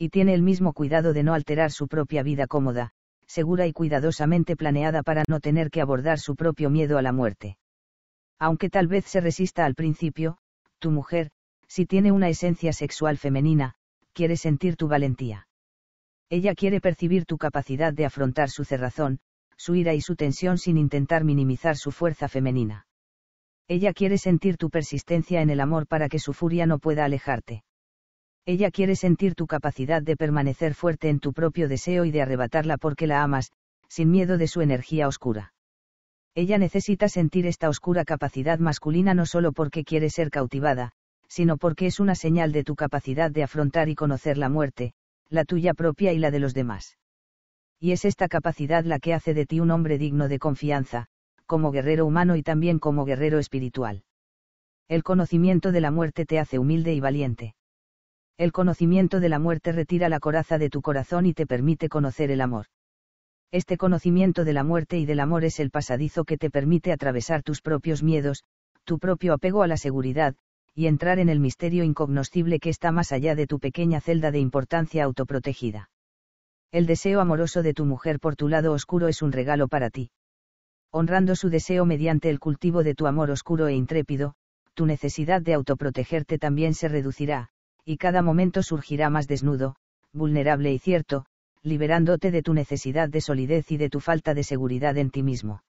y 0.00 0.08
tiene 0.08 0.32
el 0.32 0.40
mismo 0.40 0.72
cuidado 0.72 1.12
de 1.12 1.22
no 1.22 1.34
alterar 1.34 1.70
su 1.70 1.86
propia 1.86 2.22
vida 2.22 2.46
cómoda, 2.46 2.92
segura 3.30 3.68
y 3.68 3.72
cuidadosamente 3.72 4.56
planeada 4.56 5.04
para 5.04 5.22
no 5.28 5.38
tener 5.38 5.70
que 5.70 5.80
abordar 5.80 6.18
su 6.18 6.34
propio 6.34 6.68
miedo 6.68 6.98
a 6.98 7.02
la 7.02 7.12
muerte. 7.12 7.58
Aunque 8.40 8.68
tal 8.68 8.88
vez 8.88 9.04
se 9.04 9.20
resista 9.20 9.64
al 9.64 9.76
principio, 9.76 10.38
tu 10.80 10.90
mujer, 10.90 11.30
si 11.68 11.86
tiene 11.86 12.10
una 12.10 12.28
esencia 12.28 12.72
sexual 12.72 13.18
femenina, 13.18 13.74
quiere 14.12 14.36
sentir 14.36 14.74
tu 14.76 14.88
valentía. 14.88 15.46
Ella 16.28 16.56
quiere 16.56 16.80
percibir 16.80 17.24
tu 17.24 17.38
capacidad 17.38 17.92
de 17.92 18.04
afrontar 18.04 18.50
su 18.50 18.64
cerrazón, 18.64 19.20
su 19.56 19.76
ira 19.76 19.94
y 19.94 20.00
su 20.00 20.16
tensión 20.16 20.58
sin 20.58 20.76
intentar 20.76 21.22
minimizar 21.22 21.76
su 21.76 21.92
fuerza 21.92 22.26
femenina. 22.28 22.86
Ella 23.68 23.92
quiere 23.92 24.18
sentir 24.18 24.56
tu 24.56 24.70
persistencia 24.70 25.40
en 25.40 25.50
el 25.50 25.60
amor 25.60 25.86
para 25.86 26.08
que 26.08 26.18
su 26.18 26.32
furia 26.32 26.66
no 26.66 26.80
pueda 26.80 27.04
alejarte. 27.04 27.62
Ella 28.46 28.70
quiere 28.70 28.96
sentir 28.96 29.34
tu 29.34 29.46
capacidad 29.46 30.02
de 30.02 30.16
permanecer 30.16 30.74
fuerte 30.74 31.08
en 31.08 31.20
tu 31.20 31.32
propio 31.32 31.68
deseo 31.68 32.04
y 32.04 32.10
de 32.10 32.22
arrebatarla 32.22 32.78
porque 32.78 33.06
la 33.06 33.22
amas, 33.22 33.52
sin 33.88 34.10
miedo 34.10 34.38
de 34.38 34.46
su 34.46 34.60
energía 34.60 35.08
oscura. 35.08 35.52
Ella 36.34 36.58
necesita 36.58 37.08
sentir 37.08 37.46
esta 37.46 37.68
oscura 37.68 38.04
capacidad 38.04 38.58
masculina 38.58 39.14
no 39.14 39.26
solo 39.26 39.52
porque 39.52 39.84
quiere 39.84 40.10
ser 40.10 40.30
cautivada, 40.30 40.92
sino 41.28 41.56
porque 41.56 41.86
es 41.86 42.00
una 42.00 42.14
señal 42.14 42.52
de 42.52 42.64
tu 42.64 42.76
capacidad 42.76 43.30
de 43.30 43.42
afrontar 43.42 43.88
y 43.88 43.94
conocer 43.94 44.38
la 44.38 44.48
muerte, 44.48 44.94
la 45.28 45.44
tuya 45.44 45.74
propia 45.74 46.12
y 46.12 46.18
la 46.18 46.30
de 46.30 46.40
los 46.40 46.54
demás. 46.54 46.98
Y 47.78 47.92
es 47.92 48.04
esta 48.04 48.28
capacidad 48.28 48.84
la 48.84 48.98
que 48.98 49.14
hace 49.14 49.34
de 49.34 49.46
ti 49.46 49.60
un 49.60 49.70
hombre 49.70 49.98
digno 49.98 50.28
de 50.28 50.38
confianza, 50.38 51.06
como 51.46 51.72
guerrero 51.72 52.06
humano 52.06 52.36
y 52.36 52.42
también 52.42 52.78
como 52.78 53.04
guerrero 53.04 53.38
espiritual. 53.38 54.04
El 54.88 55.02
conocimiento 55.02 55.72
de 55.72 55.80
la 55.80 55.90
muerte 55.90 56.26
te 56.26 56.38
hace 56.38 56.58
humilde 56.58 56.94
y 56.94 57.00
valiente. 57.00 57.54
El 58.40 58.52
conocimiento 58.52 59.20
de 59.20 59.28
la 59.28 59.38
muerte 59.38 59.70
retira 59.70 60.08
la 60.08 60.18
coraza 60.18 60.56
de 60.56 60.70
tu 60.70 60.80
corazón 60.80 61.26
y 61.26 61.34
te 61.34 61.46
permite 61.46 61.90
conocer 61.90 62.30
el 62.30 62.40
amor. 62.40 62.64
Este 63.52 63.76
conocimiento 63.76 64.46
de 64.46 64.54
la 64.54 64.64
muerte 64.64 64.96
y 64.96 65.04
del 65.04 65.20
amor 65.20 65.44
es 65.44 65.60
el 65.60 65.70
pasadizo 65.70 66.24
que 66.24 66.38
te 66.38 66.48
permite 66.48 66.90
atravesar 66.90 67.42
tus 67.42 67.60
propios 67.60 68.02
miedos, 68.02 68.44
tu 68.84 68.98
propio 68.98 69.34
apego 69.34 69.62
a 69.62 69.66
la 69.66 69.76
seguridad, 69.76 70.36
y 70.74 70.86
entrar 70.86 71.18
en 71.18 71.28
el 71.28 71.38
misterio 71.38 71.84
incognoscible 71.84 72.60
que 72.60 72.70
está 72.70 72.92
más 72.92 73.12
allá 73.12 73.34
de 73.34 73.46
tu 73.46 73.60
pequeña 73.60 74.00
celda 74.00 74.30
de 74.30 74.38
importancia 74.38 75.04
autoprotegida. 75.04 75.90
El 76.72 76.86
deseo 76.86 77.20
amoroso 77.20 77.62
de 77.62 77.74
tu 77.74 77.84
mujer 77.84 78.20
por 78.20 78.36
tu 78.36 78.48
lado 78.48 78.72
oscuro 78.72 79.08
es 79.08 79.20
un 79.20 79.32
regalo 79.32 79.68
para 79.68 79.90
ti. 79.90 80.12
Honrando 80.90 81.36
su 81.36 81.50
deseo 81.50 81.84
mediante 81.84 82.30
el 82.30 82.40
cultivo 82.40 82.84
de 82.84 82.94
tu 82.94 83.06
amor 83.06 83.30
oscuro 83.30 83.68
e 83.68 83.74
intrépido, 83.74 84.32
tu 84.72 84.86
necesidad 84.86 85.42
de 85.42 85.52
autoprotegerte 85.52 86.38
también 86.38 86.72
se 86.72 86.88
reducirá, 86.88 87.50
y 87.90 87.96
cada 87.96 88.22
momento 88.22 88.62
surgirá 88.62 89.10
más 89.10 89.26
desnudo, 89.26 89.74
vulnerable 90.12 90.72
y 90.72 90.78
cierto, 90.78 91.24
liberándote 91.64 92.30
de 92.30 92.40
tu 92.40 92.54
necesidad 92.54 93.08
de 93.08 93.20
solidez 93.20 93.72
y 93.72 93.78
de 93.78 93.90
tu 93.90 93.98
falta 93.98 94.32
de 94.32 94.44
seguridad 94.44 94.96
en 94.96 95.10
ti 95.10 95.24
mismo. 95.24 95.64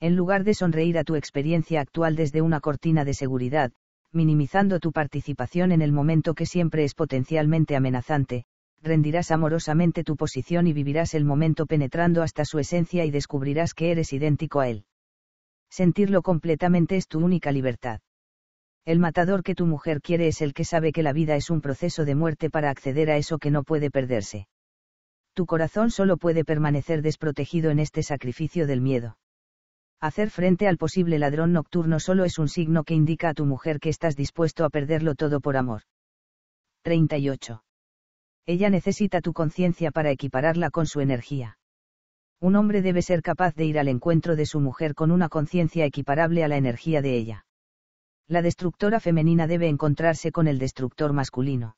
En 0.00 0.16
lugar 0.16 0.44
de 0.44 0.54
sonreír 0.54 0.96
a 0.96 1.04
tu 1.04 1.16
experiencia 1.16 1.82
actual 1.82 2.16
desde 2.16 2.40
una 2.40 2.60
cortina 2.60 3.04
de 3.04 3.12
seguridad, 3.12 3.72
minimizando 4.10 4.80
tu 4.80 4.90
participación 4.90 5.70
en 5.70 5.82
el 5.82 5.92
momento 5.92 6.32
que 6.32 6.46
siempre 6.46 6.82
es 6.82 6.94
potencialmente 6.94 7.76
amenazante, 7.76 8.46
rendirás 8.82 9.30
amorosamente 9.30 10.02
tu 10.02 10.16
posición 10.16 10.66
y 10.66 10.72
vivirás 10.72 11.12
el 11.12 11.26
momento 11.26 11.66
penetrando 11.66 12.22
hasta 12.22 12.46
su 12.46 12.58
esencia 12.58 13.04
y 13.04 13.10
descubrirás 13.10 13.74
que 13.74 13.90
eres 13.90 14.14
idéntico 14.14 14.60
a 14.60 14.70
él. 14.70 14.86
Sentirlo 15.68 16.22
completamente 16.22 16.96
es 16.96 17.06
tu 17.06 17.18
única 17.18 17.52
libertad. 17.52 18.00
El 18.86 18.98
matador 18.98 19.42
que 19.42 19.54
tu 19.54 19.64
mujer 19.64 20.02
quiere 20.02 20.28
es 20.28 20.42
el 20.42 20.52
que 20.52 20.64
sabe 20.64 20.92
que 20.92 21.02
la 21.02 21.14
vida 21.14 21.36
es 21.36 21.48
un 21.48 21.62
proceso 21.62 22.04
de 22.04 22.14
muerte 22.14 22.50
para 22.50 22.68
acceder 22.68 23.10
a 23.10 23.16
eso 23.16 23.38
que 23.38 23.50
no 23.50 23.62
puede 23.62 23.90
perderse. 23.90 24.46
Tu 25.32 25.46
corazón 25.46 25.90
solo 25.90 26.18
puede 26.18 26.44
permanecer 26.44 27.00
desprotegido 27.00 27.70
en 27.70 27.78
este 27.78 28.02
sacrificio 28.02 28.66
del 28.66 28.82
miedo. 28.82 29.16
Hacer 30.00 30.28
frente 30.28 30.68
al 30.68 30.76
posible 30.76 31.18
ladrón 31.18 31.54
nocturno 31.54 31.98
solo 31.98 32.24
es 32.24 32.38
un 32.38 32.48
signo 32.48 32.84
que 32.84 32.92
indica 32.92 33.30
a 33.30 33.34
tu 33.34 33.46
mujer 33.46 33.80
que 33.80 33.88
estás 33.88 34.16
dispuesto 34.16 34.66
a 34.66 34.70
perderlo 34.70 35.14
todo 35.14 35.40
por 35.40 35.56
amor. 35.56 35.80
38. 36.82 37.64
Ella 38.44 38.68
necesita 38.68 39.22
tu 39.22 39.32
conciencia 39.32 39.92
para 39.92 40.10
equipararla 40.10 40.68
con 40.68 40.84
su 40.84 41.00
energía. 41.00 41.56
Un 42.38 42.54
hombre 42.54 42.82
debe 42.82 43.00
ser 43.00 43.22
capaz 43.22 43.54
de 43.54 43.64
ir 43.64 43.78
al 43.78 43.88
encuentro 43.88 44.36
de 44.36 44.44
su 44.44 44.60
mujer 44.60 44.94
con 44.94 45.10
una 45.10 45.30
conciencia 45.30 45.86
equiparable 45.86 46.44
a 46.44 46.48
la 46.48 46.58
energía 46.58 47.00
de 47.00 47.16
ella 47.16 47.46
la 48.28 48.42
destructora 48.42 49.00
femenina 49.00 49.46
debe 49.46 49.68
encontrarse 49.68 50.32
con 50.32 50.48
el 50.48 50.58
destructor 50.58 51.12
masculino. 51.12 51.76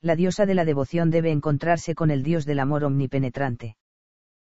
La 0.00 0.14
diosa 0.14 0.46
de 0.46 0.54
la 0.54 0.64
devoción 0.64 1.10
debe 1.10 1.30
encontrarse 1.32 1.94
con 1.94 2.10
el 2.10 2.22
dios 2.22 2.46
del 2.46 2.60
amor 2.60 2.84
omnipenetrante. 2.84 3.76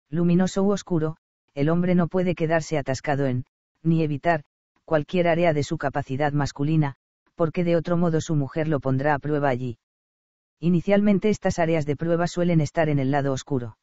Luminoso 0.09 0.63
u 0.63 0.71
oscuro, 0.71 1.17
el 1.53 1.69
hombre 1.69 1.95
no 1.95 2.07
puede 2.07 2.35
quedarse 2.35 2.77
atascado 2.77 3.25
en, 3.25 3.45
ni 3.81 4.03
evitar, 4.03 4.43
cualquier 4.85 5.27
área 5.27 5.53
de 5.53 5.63
su 5.63 5.77
capacidad 5.77 6.31
masculina, 6.33 6.95
porque 7.35 7.63
de 7.63 7.75
otro 7.75 7.97
modo 7.97 8.21
su 8.21 8.35
mujer 8.35 8.67
lo 8.67 8.79
pondrá 8.79 9.15
a 9.15 9.19
prueba 9.19 9.49
allí. 9.49 9.79
Inicialmente 10.59 11.29
estas 11.29 11.59
áreas 11.59 11.85
de 11.85 11.95
prueba 11.95 12.27
suelen 12.27 12.61
estar 12.61 12.89
en 12.89 12.99
el 12.99 13.11
lado 13.11 13.33
oscuro. 13.33 13.77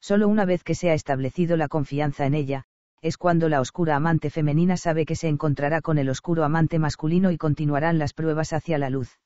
Solo 0.00 0.28
una 0.28 0.44
vez 0.44 0.62
que 0.62 0.74
se 0.74 0.90
ha 0.90 0.94
establecido 0.94 1.56
la 1.56 1.68
confianza 1.68 2.26
en 2.26 2.34
ella, 2.34 2.64
es 3.00 3.16
cuando 3.16 3.48
la 3.48 3.60
oscura 3.60 3.96
amante 3.96 4.30
femenina 4.30 4.76
sabe 4.76 5.06
que 5.06 5.16
se 5.16 5.28
encontrará 5.28 5.80
con 5.80 5.98
el 5.98 6.08
oscuro 6.08 6.44
amante 6.44 6.78
masculino 6.78 7.30
y 7.30 7.38
continuarán 7.38 7.98
las 7.98 8.12
pruebas 8.12 8.52
hacia 8.52 8.78
la 8.78 8.90
luz. 8.90 9.18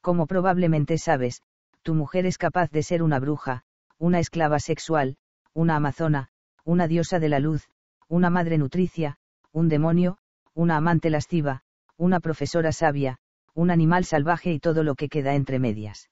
Como 0.00 0.26
probablemente 0.26 0.98
sabes, 0.98 1.42
tu 1.82 1.94
mujer 1.94 2.26
es 2.26 2.38
capaz 2.38 2.70
de 2.70 2.82
ser 2.82 3.02
una 3.02 3.18
bruja, 3.18 3.62
una 3.98 4.18
esclava 4.18 4.58
sexual, 4.60 5.16
una 5.54 5.76
amazona, 5.76 6.28
una 6.64 6.86
diosa 6.86 7.18
de 7.18 7.28
la 7.28 7.38
luz, 7.38 7.68
una 8.08 8.30
madre 8.30 8.58
nutricia, 8.58 9.16
un 9.52 9.68
demonio, 9.68 10.18
una 10.54 10.76
amante 10.76 11.08
lasciva, 11.08 11.62
una 11.96 12.20
profesora 12.20 12.72
sabia, 12.72 13.18
un 13.54 13.70
animal 13.70 14.04
salvaje 14.04 14.52
y 14.52 14.58
todo 14.58 14.82
lo 14.82 14.94
que 14.94 15.08
queda 15.08 15.34
entre 15.34 15.58
medias. 15.58 16.10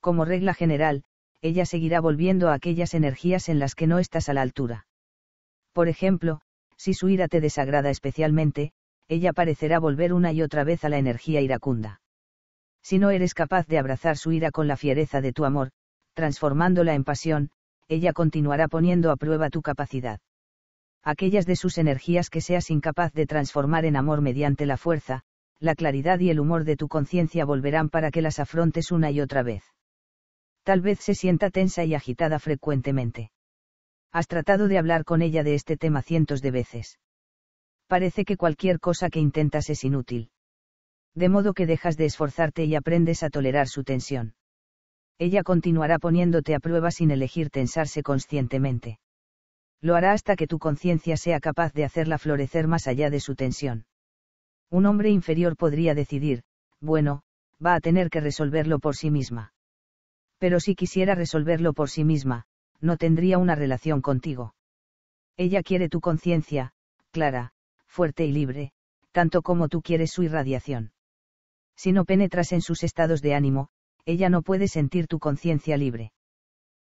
Como 0.00 0.24
regla 0.24 0.54
general, 0.54 1.04
ella 1.42 1.66
seguirá 1.66 2.00
volviendo 2.00 2.48
a 2.48 2.54
aquellas 2.54 2.94
energías 2.94 3.48
en 3.48 3.58
las 3.58 3.74
que 3.74 3.86
no 3.86 3.98
estás 3.98 4.28
a 4.28 4.34
la 4.34 4.42
altura. 4.42 4.85
Por 5.76 5.88
ejemplo, 5.88 6.40
si 6.78 6.94
su 6.94 7.10
ira 7.10 7.28
te 7.28 7.42
desagrada 7.42 7.90
especialmente, 7.90 8.72
ella 9.08 9.34
parecerá 9.34 9.78
volver 9.78 10.14
una 10.14 10.32
y 10.32 10.40
otra 10.40 10.64
vez 10.64 10.86
a 10.86 10.88
la 10.88 10.96
energía 10.96 11.42
iracunda. 11.42 12.00
Si 12.82 12.98
no 12.98 13.10
eres 13.10 13.34
capaz 13.34 13.66
de 13.66 13.78
abrazar 13.78 14.16
su 14.16 14.32
ira 14.32 14.50
con 14.50 14.68
la 14.68 14.78
fiereza 14.78 15.20
de 15.20 15.34
tu 15.34 15.44
amor, 15.44 15.72
transformándola 16.14 16.94
en 16.94 17.04
pasión, 17.04 17.50
ella 17.88 18.14
continuará 18.14 18.68
poniendo 18.68 19.10
a 19.10 19.16
prueba 19.16 19.50
tu 19.50 19.60
capacidad. 19.60 20.18
Aquellas 21.02 21.44
de 21.44 21.56
sus 21.56 21.76
energías 21.76 22.30
que 22.30 22.40
seas 22.40 22.70
incapaz 22.70 23.12
de 23.12 23.26
transformar 23.26 23.84
en 23.84 23.96
amor 23.96 24.22
mediante 24.22 24.64
la 24.64 24.78
fuerza, 24.78 25.24
la 25.60 25.74
claridad 25.74 26.20
y 26.20 26.30
el 26.30 26.40
humor 26.40 26.64
de 26.64 26.78
tu 26.78 26.88
conciencia 26.88 27.44
volverán 27.44 27.90
para 27.90 28.10
que 28.10 28.22
las 28.22 28.38
afrontes 28.38 28.92
una 28.92 29.10
y 29.10 29.20
otra 29.20 29.42
vez. 29.42 29.62
Tal 30.62 30.80
vez 30.80 31.00
se 31.00 31.14
sienta 31.14 31.50
tensa 31.50 31.84
y 31.84 31.94
agitada 31.94 32.38
frecuentemente. 32.38 33.30
Has 34.16 34.28
tratado 34.28 34.66
de 34.66 34.78
hablar 34.78 35.04
con 35.04 35.20
ella 35.20 35.42
de 35.42 35.52
este 35.52 35.76
tema 35.76 36.00
cientos 36.00 36.40
de 36.40 36.50
veces. 36.50 36.98
Parece 37.86 38.24
que 38.24 38.38
cualquier 38.38 38.80
cosa 38.80 39.10
que 39.10 39.20
intentas 39.20 39.68
es 39.68 39.84
inútil. 39.84 40.30
De 41.14 41.28
modo 41.28 41.52
que 41.52 41.66
dejas 41.66 41.98
de 41.98 42.06
esforzarte 42.06 42.64
y 42.64 42.74
aprendes 42.76 43.22
a 43.22 43.28
tolerar 43.28 43.68
su 43.68 43.84
tensión. 43.84 44.34
Ella 45.18 45.42
continuará 45.42 45.98
poniéndote 45.98 46.54
a 46.54 46.60
prueba 46.60 46.90
sin 46.90 47.10
elegir 47.10 47.50
tensarse 47.50 48.02
conscientemente. 48.02 49.00
Lo 49.82 49.96
hará 49.96 50.12
hasta 50.12 50.34
que 50.34 50.46
tu 50.46 50.58
conciencia 50.58 51.18
sea 51.18 51.38
capaz 51.38 51.74
de 51.74 51.84
hacerla 51.84 52.16
florecer 52.16 52.68
más 52.68 52.86
allá 52.86 53.10
de 53.10 53.20
su 53.20 53.34
tensión. 53.34 53.84
Un 54.70 54.86
hombre 54.86 55.10
inferior 55.10 55.58
podría 55.58 55.94
decidir, 55.94 56.42
bueno, 56.80 57.20
va 57.62 57.74
a 57.74 57.80
tener 57.80 58.08
que 58.08 58.22
resolverlo 58.22 58.78
por 58.78 58.96
sí 58.96 59.10
misma. 59.10 59.52
Pero 60.38 60.58
si 60.58 60.74
quisiera 60.74 61.14
resolverlo 61.14 61.74
por 61.74 61.90
sí 61.90 62.02
misma, 62.02 62.46
no 62.80 62.96
tendría 62.96 63.38
una 63.38 63.54
relación 63.54 64.00
contigo. 64.00 64.54
Ella 65.36 65.62
quiere 65.62 65.88
tu 65.88 66.00
conciencia, 66.00 66.72
clara, 67.10 67.52
fuerte 67.86 68.24
y 68.24 68.32
libre, 68.32 68.72
tanto 69.12 69.42
como 69.42 69.68
tú 69.68 69.82
quieres 69.82 70.12
su 70.12 70.22
irradiación. 70.22 70.92
Si 71.76 71.92
no 71.92 72.04
penetras 72.04 72.52
en 72.52 72.62
sus 72.62 72.82
estados 72.82 73.22
de 73.22 73.34
ánimo, 73.34 73.68
ella 74.04 74.28
no 74.28 74.42
puede 74.42 74.68
sentir 74.68 75.06
tu 75.06 75.18
conciencia 75.18 75.76
libre. 75.76 76.12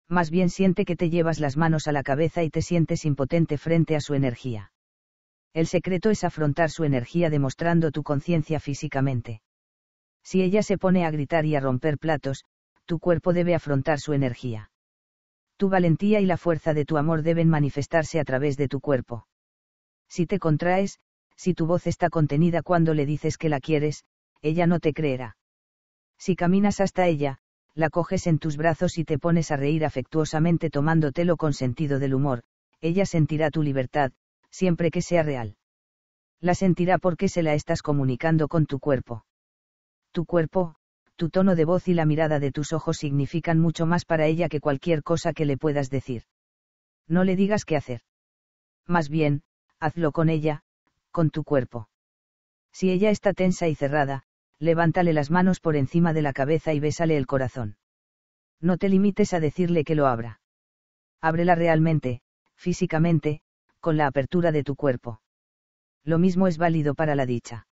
Más 0.08 0.32
bien 0.32 0.50
siente 0.50 0.86
que 0.86 0.96
te 0.96 1.10
llevas 1.10 1.40
las 1.40 1.58
manos 1.58 1.88
a 1.88 1.92
la 1.92 2.02
cabeza 2.02 2.44
y 2.44 2.50
te 2.50 2.62
sientes 2.62 3.06
impotente 3.06 3.58
frente 3.58 3.96
a 3.96 4.02
su 4.02 4.16
energía. 4.16 4.72
El 5.54 5.68
secreto 5.68 6.10
es 6.10 6.24
afrontar 6.24 6.70
su 6.70 6.84
energía 6.84 7.30
demostrando 7.30 7.92
tu 7.92 8.04
conciencia 8.04 8.60
físicamente. 8.60 9.42
Si 10.24 10.42
ella 10.42 10.64
se 10.64 10.78
pone 10.78 11.06
a 11.06 11.12
gritar 11.12 11.46
y 11.46 11.56
a 11.56 11.60
romper 11.60 11.98
platos, 11.98 12.44
tu 12.86 13.00
cuerpo 13.00 13.34
debe 13.34 13.54
afrontar 13.54 14.00
su 14.00 14.14
energía. 14.14 14.72
Tu 15.60 15.68
valentía 15.68 16.22
y 16.22 16.26
la 16.26 16.38
fuerza 16.38 16.74
de 16.74 16.86
tu 16.86 16.96
amor 16.96 17.22
deben 17.22 17.50
manifestarse 17.50 18.22
a 18.22 18.24
través 18.24 18.56
de 18.56 18.70
tu 18.70 18.80
cuerpo. 18.80 19.28
Si 20.08 20.26
te 20.26 20.40
contraes, 20.40 21.00
si 21.36 21.54
tu 21.54 21.66
voz 21.66 21.86
está 21.86 22.10
contenida 22.10 22.62
cuando 22.62 22.94
le 22.94 23.06
dices 23.06 23.38
que 23.38 23.50
la 23.50 23.60
quieres, 23.60 24.06
ella 24.42 24.68
no 24.68 24.80
te 24.80 24.94
creerá. 24.94 25.36
Si 26.18 26.38
caminas 26.38 26.80
hasta 26.80 27.08
ella, 27.08 27.40
la 27.76 27.90
coges 27.90 28.26
en 28.26 28.40
tus 28.40 28.56
brazos 28.56 28.98
y 28.98 29.04
te 29.04 29.20
pones 29.20 29.52
a 29.52 29.58
reír 29.58 29.84
afectuosamente 29.84 30.70
tomándotelo 30.70 31.36
con 31.36 31.52
sentido 31.52 32.00
del 32.00 32.14
humor, 32.14 32.44
ella 32.80 33.06
sentirá 33.06 33.52
tu 33.52 33.62
libertad, 33.62 34.14
siempre 34.50 34.92
que 34.92 35.02
sea 35.02 35.24
real. 35.24 35.58
La 36.40 36.56
sentirá 36.56 37.00
porque 37.00 37.28
se 37.28 37.44
la 37.44 37.54
estás 37.54 37.82
comunicando 37.82 38.48
con 38.48 38.66
tu 38.66 38.80
cuerpo. 38.80 39.26
Tu 40.14 40.24
cuerpo, 40.24 40.76
tu 41.20 41.30
tono 41.30 41.58
de 41.58 41.66
voz 41.66 41.90
y 41.90 41.94
la 41.94 42.06
mirada 42.06 42.40
de 42.40 42.50
tus 42.50 42.72
ojos 42.72 42.96
significan 42.96 43.60
mucho 43.60 43.86
más 43.86 44.06
para 44.06 44.26
ella 44.26 44.48
que 44.48 44.62
cualquier 44.62 45.04
cosa 45.04 45.34
que 45.34 45.44
le 45.44 45.58
puedas 45.58 45.90
decir. 45.90 46.24
No 47.10 47.26
le 47.26 47.36
digas 47.36 47.66
qué 47.66 47.76
hacer. 47.76 48.04
Más 48.88 49.10
bien, 49.10 49.42
hazlo 49.82 50.14
con 50.14 50.30
ella, 50.30 50.64
con 51.12 51.30
tu 51.30 51.44
cuerpo. 51.44 51.90
Si 52.72 52.90
ella 52.90 53.10
está 53.10 53.34
tensa 53.34 53.68
y 53.68 53.76
cerrada, 53.76 54.24
levántale 54.60 55.12
las 55.12 55.30
manos 55.30 55.60
por 55.60 55.76
encima 55.76 56.14
de 56.14 56.22
la 56.22 56.32
cabeza 56.32 56.72
y 56.72 56.80
bésale 56.80 57.18
el 57.18 57.28
corazón. 57.28 57.76
No 58.62 58.78
te 58.78 58.88
limites 58.88 59.34
a 59.34 59.42
decirle 59.42 59.84
que 59.84 59.96
lo 59.96 60.08
abra. 60.08 60.40
Ábrela 61.20 61.54
realmente, 61.54 62.22
físicamente, 62.56 63.42
con 63.82 63.98
la 63.98 64.08
apertura 64.08 64.54
de 64.54 64.64
tu 64.64 64.78
cuerpo. 64.78 65.20
Lo 66.06 66.18
mismo 66.18 66.48
es 66.48 66.58
válido 66.58 66.96
para 66.96 67.14
la 67.16 67.26
dicha. 67.26 67.68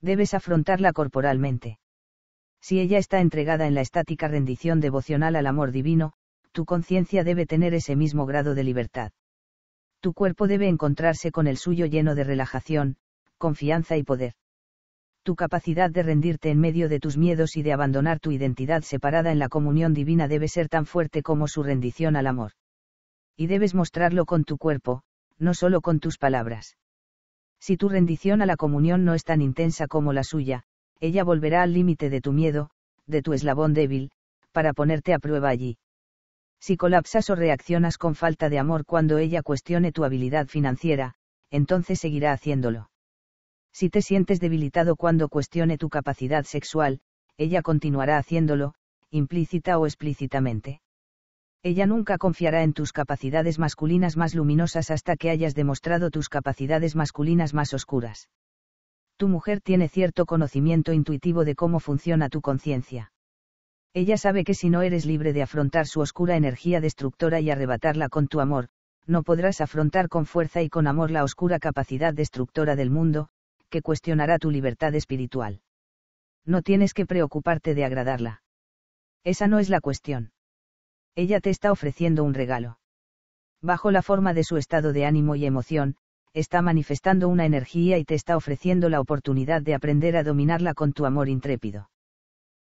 Debes 0.00 0.32
afrontarla 0.32 0.94
corporalmente. 0.94 1.80
Si 2.62 2.78
ella 2.78 2.98
está 2.98 3.20
entregada 3.20 3.66
en 3.66 3.74
la 3.74 3.80
estática 3.80 4.28
rendición 4.28 4.80
devocional 4.80 5.34
al 5.34 5.48
amor 5.48 5.72
divino, 5.72 6.12
tu 6.52 6.64
conciencia 6.64 7.24
debe 7.24 7.44
tener 7.44 7.74
ese 7.74 7.96
mismo 7.96 8.24
grado 8.24 8.54
de 8.54 8.62
libertad. 8.62 9.10
Tu 10.00 10.12
cuerpo 10.14 10.46
debe 10.46 10.68
encontrarse 10.68 11.32
con 11.32 11.48
el 11.48 11.56
suyo 11.56 11.86
lleno 11.86 12.14
de 12.14 12.24
relajación, 12.24 12.96
confianza 13.36 13.96
y 13.96 14.04
poder. 14.04 14.34
Tu 15.24 15.34
capacidad 15.34 15.90
de 15.90 16.02
rendirte 16.02 16.50
en 16.50 16.60
medio 16.60 16.88
de 16.88 17.00
tus 17.00 17.16
miedos 17.16 17.56
y 17.56 17.62
de 17.62 17.72
abandonar 17.72 18.20
tu 18.20 18.30
identidad 18.30 18.82
separada 18.82 19.32
en 19.32 19.38
la 19.38 19.48
comunión 19.48 19.92
divina 19.92 20.28
debe 20.28 20.46
ser 20.48 20.68
tan 20.68 20.86
fuerte 20.86 21.22
como 21.22 21.48
su 21.48 21.62
rendición 21.62 22.16
al 22.16 22.26
amor. 22.28 22.52
Y 23.36 23.48
debes 23.48 23.74
mostrarlo 23.74 24.24
con 24.24 24.44
tu 24.44 24.56
cuerpo, 24.56 25.02
no 25.38 25.54
solo 25.54 25.80
con 25.80 25.98
tus 25.98 26.18
palabras. 26.18 26.76
Si 27.60 27.76
tu 27.76 27.88
rendición 27.88 28.42
a 28.42 28.46
la 28.46 28.56
comunión 28.56 29.04
no 29.04 29.14
es 29.14 29.24
tan 29.24 29.40
intensa 29.40 29.86
como 29.86 30.12
la 30.12 30.24
suya, 30.24 30.64
ella 31.02 31.24
volverá 31.24 31.64
al 31.64 31.72
límite 31.72 32.10
de 32.10 32.20
tu 32.20 32.32
miedo, 32.32 32.70
de 33.08 33.22
tu 33.22 33.32
eslabón 33.32 33.74
débil, 33.74 34.12
para 34.52 34.72
ponerte 34.72 35.12
a 35.12 35.18
prueba 35.18 35.48
allí. 35.48 35.76
Si 36.60 36.76
colapsas 36.76 37.28
o 37.28 37.34
reaccionas 37.34 37.98
con 37.98 38.14
falta 38.14 38.48
de 38.48 38.60
amor 38.60 38.84
cuando 38.86 39.18
ella 39.18 39.42
cuestione 39.42 39.90
tu 39.90 40.04
habilidad 40.04 40.46
financiera, 40.46 41.14
entonces 41.50 41.98
seguirá 41.98 42.32
haciéndolo. 42.32 42.88
Si 43.72 43.90
te 43.90 44.00
sientes 44.00 44.38
debilitado 44.38 44.94
cuando 44.94 45.28
cuestione 45.28 45.76
tu 45.76 45.88
capacidad 45.88 46.44
sexual, 46.44 47.00
ella 47.36 47.62
continuará 47.62 48.16
haciéndolo, 48.16 48.74
implícita 49.10 49.80
o 49.80 49.86
explícitamente. 49.86 50.82
Ella 51.64 51.86
nunca 51.86 52.16
confiará 52.16 52.62
en 52.62 52.74
tus 52.74 52.92
capacidades 52.92 53.58
masculinas 53.58 54.16
más 54.16 54.36
luminosas 54.36 54.92
hasta 54.92 55.16
que 55.16 55.30
hayas 55.30 55.56
demostrado 55.56 56.10
tus 56.10 56.28
capacidades 56.28 56.94
masculinas 56.94 57.54
más 57.54 57.74
oscuras 57.74 58.28
tu 59.22 59.28
mujer 59.28 59.60
tiene 59.60 59.86
cierto 59.86 60.26
conocimiento 60.26 60.92
intuitivo 60.92 61.44
de 61.44 61.54
cómo 61.54 61.78
funciona 61.78 62.28
tu 62.28 62.40
conciencia. 62.40 63.12
Ella 63.94 64.16
sabe 64.16 64.42
que 64.42 64.52
si 64.52 64.68
no 64.68 64.82
eres 64.82 65.06
libre 65.06 65.32
de 65.32 65.42
afrontar 65.42 65.86
su 65.86 66.00
oscura 66.00 66.34
energía 66.34 66.80
destructora 66.80 67.38
y 67.38 67.48
arrebatarla 67.48 68.08
con 68.08 68.26
tu 68.26 68.40
amor, 68.40 68.66
no 69.06 69.22
podrás 69.22 69.60
afrontar 69.60 70.08
con 70.08 70.26
fuerza 70.26 70.60
y 70.60 70.68
con 70.68 70.88
amor 70.88 71.12
la 71.12 71.22
oscura 71.22 71.60
capacidad 71.60 72.12
destructora 72.12 72.74
del 72.74 72.90
mundo, 72.90 73.28
que 73.70 73.80
cuestionará 73.80 74.40
tu 74.40 74.50
libertad 74.50 74.92
espiritual. 74.96 75.60
No 76.44 76.62
tienes 76.62 76.92
que 76.92 77.06
preocuparte 77.06 77.76
de 77.76 77.84
agradarla. 77.84 78.42
Esa 79.22 79.46
no 79.46 79.60
es 79.60 79.68
la 79.68 79.80
cuestión. 79.80 80.32
Ella 81.14 81.38
te 81.38 81.50
está 81.50 81.70
ofreciendo 81.70 82.24
un 82.24 82.34
regalo. 82.34 82.80
Bajo 83.60 83.92
la 83.92 84.02
forma 84.02 84.34
de 84.34 84.42
su 84.42 84.56
estado 84.56 84.92
de 84.92 85.06
ánimo 85.06 85.36
y 85.36 85.46
emoción, 85.46 85.94
está 86.34 86.62
manifestando 86.62 87.28
una 87.28 87.44
energía 87.44 87.98
y 87.98 88.04
te 88.04 88.14
está 88.14 88.36
ofreciendo 88.36 88.88
la 88.88 89.00
oportunidad 89.00 89.62
de 89.62 89.74
aprender 89.74 90.16
a 90.16 90.22
dominarla 90.22 90.74
con 90.74 90.92
tu 90.92 91.04
amor 91.04 91.28
intrépido. 91.28 91.90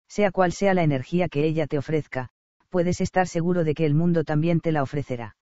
Sea 0.08 0.30
cual 0.30 0.52
sea 0.52 0.74
la 0.74 0.82
energía 0.82 1.28
que 1.28 1.44
ella 1.44 1.66
te 1.66 1.76
ofrezca, 1.76 2.30
puedes 2.70 3.00
estar 3.00 3.26
seguro 3.26 3.64
de 3.64 3.74
que 3.74 3.84
el 3.84 3.94
mundo 3.94 4.24
también 4.24 4.60
te 4.60 4.72
la 4.72 4.82
ofrecerá. 4.82 5.36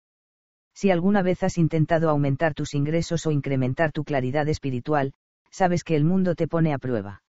Si 0.74 0.92
alguna 0.92 1.22
vez 1.22 1.44
has 1.44 1.58
intentado 1.58 2.10
aumentar 2.10 2.54
tus 2.54 2.74
ingresos 2.74 3.26
o 3.26 3.32
incrementar 3.32 3.92
tu 3.92 4.04
claridad 4.04 4.48
espiritual, 4.50 5.14
sabes 5.52 5.84
que 5.84 5.96
el 5.96 6.04
mundo 6.04 6.36
te 6.36 6.48
pone 6.48 6.74
a 6.74 6.78
prueba. 6.78 7.24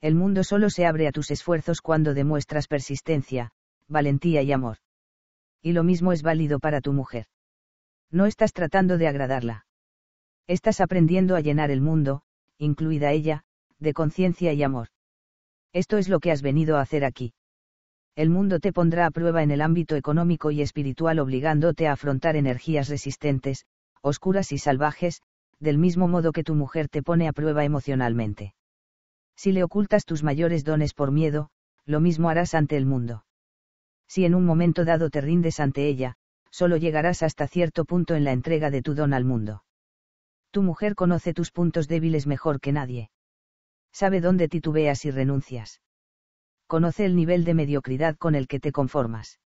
El 0.00 0.14
mundo 0.14 0.42
solo 0.42 0.70
se 0.70 0.86
abre 0.86 1.06
a 1.06 1.12
tus 1.12 1.30
esfuerzos 1.30 1.80
cuando 1.80 2.14
demuestras 2.14 2.66
persistencia, 2.66 3.50
valentía 3.88 4.42
y 4.42 4.52
amor. 4.52 4.78
Y 5.60 5.72
lo 5.72 5.84
mismo 5.84 6.12
es 6.12 6.22
válido 6.22 6.58
para 6.58 6.80
tu 6.80 6.92
mujer 6.92 7.26
No 8.10 8.26
estás 8.26 8.52
tratando 8.52 8.98
de 8.98 9.06
agradarla. 9.06 9.64
Estás 10.46 10.80
aprendiendo 10.80 11.36
a 11.36 11.40
llenar 11.40 11.70
el 11.70 11.80
mundo, 11.80 12.22
incluida 12.58 13.12
ella, 13.12 13.44
de 13.78 13.92
conciencia 13.92 14.52
y 14.52 14.62
amor. 14.62 14.88
Esto 15.72 15.98
es 15.98 16.08
lo 16.08 16.20
que 16.20 16.30
has 16.30 16.42
venido 16.42 16.76
a 16.76 16.80
hacer 16.80 17.04
aquí. 17.04 17.34
El 18.14 18.28
mundo 18.28 18.60
te 18.60 18.72
pondrá 18.72 19.06
a 19.06 19.10
prueba 19.10 19.42
en 19.42 19.50
el 19.50 19.62
ámbito 19.62 19.96
económico 19.96 20.50
y 20.50 20.60
espiritual 20.60 21.18
obligándote 21.18 21.86
a 21.88 21.92
afrontar 21.92 22.36
energías 22.36 22.88
resistentes, 22.88 23.64
oscuras 24.02 24.52
y 24.52 24.58
salvajes, 24.58 25.22
del 25.60 25.78
mismo 25.78 26.08
modo 26.08 26.32
que 26.32 26.44
tu 26.44 26.54
mujer 26.54 26.88
te 26.88 27.02
pone 27.02 27.28
a 27.28 27.32
prueba 27.32 27.64
emocionalmente. 27.64 28.54
Si 29.36 29.52
le 29.52 29.62
ocultas 29.62 30.04
tus 30.04 30.22
mayores 30.22 30.64
dones 30.64 30.92
por 30.92 31.10
miedo, 31.10 31.48
lo 31.86 32.00
mismo 32.00 32.28
harás 32.28 32.54
ante 32.54 32.76
el 32.76 32.84
mundo. 32.84 33.24
Si 34.08 34.24
en 34.24 34.34
un 34.34 34.44
momento 34.44 34.84
dado 34.84 35.08
te 35.08 35.20
rindes 35.20 35.58
ante 35.58 35.86
ella, 35.86 36.16
solo 36.50 36.76
llegarás 36.76 37.22
hasta 37.22 37.48
cierto 37.48 37.86
punto 37.86 38.14
en 38.14 38.24
la 38.24 38.32
entrega 38.32 38.70
de 38.70 38.82
tu 38.82 38.94
don 38.94 39.14
al 39.14 39.24
mundo. 39.24 39.62
Tu 40.52 40.62
mujer 40.62 40.94
conoce 40.94 41.32
tus 41.32 41.50
puntos 41.50 41.88
débiles 41.88 42.26
mejor 42.26 42.60
que 42.60 42.72
nadie. 42.72 43.10
Sabe 43.90 44.20
dónde 44.20 44.48
titubeas 44.48 45.06
y 45.06 45.10
renuncias. 45.10 45.80
Conoce 46.66 47.06
el 47.06 47.16
nivel 47.16 47.44
de 47.44 47.54
mediocridad 47.54 48.16
con 48.16 48.34
el 48.34 48.46
que 48.46 48.60
te 48.60 48.70
conformas. 48.70 49.40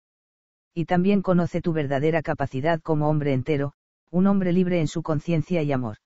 Y 0.73 0.85
también 0.85 1.21
conoce 1.21 1.61
tu 1.61 1.73
verdadera 1.73 2.23
capacidad 2.23 2.81
como 2.81 3.07
hombre 3.07 3.33
entero, 3.33 3.73
un 4.09 4.25
hombre 4.25 4.51
libre 4.51 4.81
en 4.81 4.87
su 4.87 5.03
conciencia 5.03 5.61
y 5.61 5.71
amor. 5.71 5.97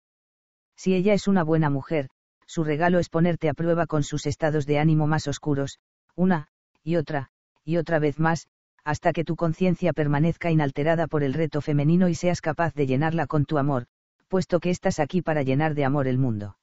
Si 0.75 0.93
ella 0.93 1.13
es 1.13 1.29
una 1.29 1.43
buena 1.43 1.69
mujer, 1.69 2.09
su 2.45 2.65
regalo 2.65 2.99
es 2.99 3.07
ponerte 3.07 3.47
a 3.47 3.53
prueba 3.53 3.87
con 3.87 4.03
sus 4.03 4.25
estados 4.25 4.65
de 4.65 4.79
ánimo 4.79 5.07
más 5.07 5.29
oscuros, 5.29 5.79
una, 6.15 6.49
y 6.83 6.97
otra, 6.97 7.29
y 7.63 7.77
otra 7.77 7.99
vez 7.99 8.19
más, 8.19 8.49
hasta 8.83 9.13
que 9.13 9.23
tu 9.23 9.37
conciencia 9.37 9.93
permanezca 9.93 10.51
inalterada 10.51 11.07
por 11.07 11.23
el 11.23 11.33
reto 11.33 11.61
femenino 11.61 12.09
y 12.09 12.15
seas 12.15 12.41
capaz 12.41 12.73
de 12.73 12.85
llenarla 12.85 13.27
con 13.27 13.45
tu 13.45 13.57
amor, 13.57 13.87
puesto 14.29 14.61
que 14.61 14.69
estás 14.69 14.99
aquí 14.99 15.21
para 15.21 15.43
llenar 15.43 15.75
de 15.75 15.83
amor 15.83 16.07
el 16.07 16.17
mundo. 16.17 16.57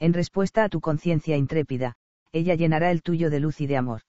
En 0.00 0.12
respuesta 0.12 0.64
a 0.64 0.68
tu 0.68 0.80
conciencia 0.80 1.36
intrépida, 1.36 1.94
ella 2.32 2.54
llenará 2.56 2.90
el 2.90 3.02
tuyo 3.02 3.30
de 3.30 3.40
luz 3.40 3.60
y 3.60 3.66
de 3.66 3.76
amor. 3.76 4.00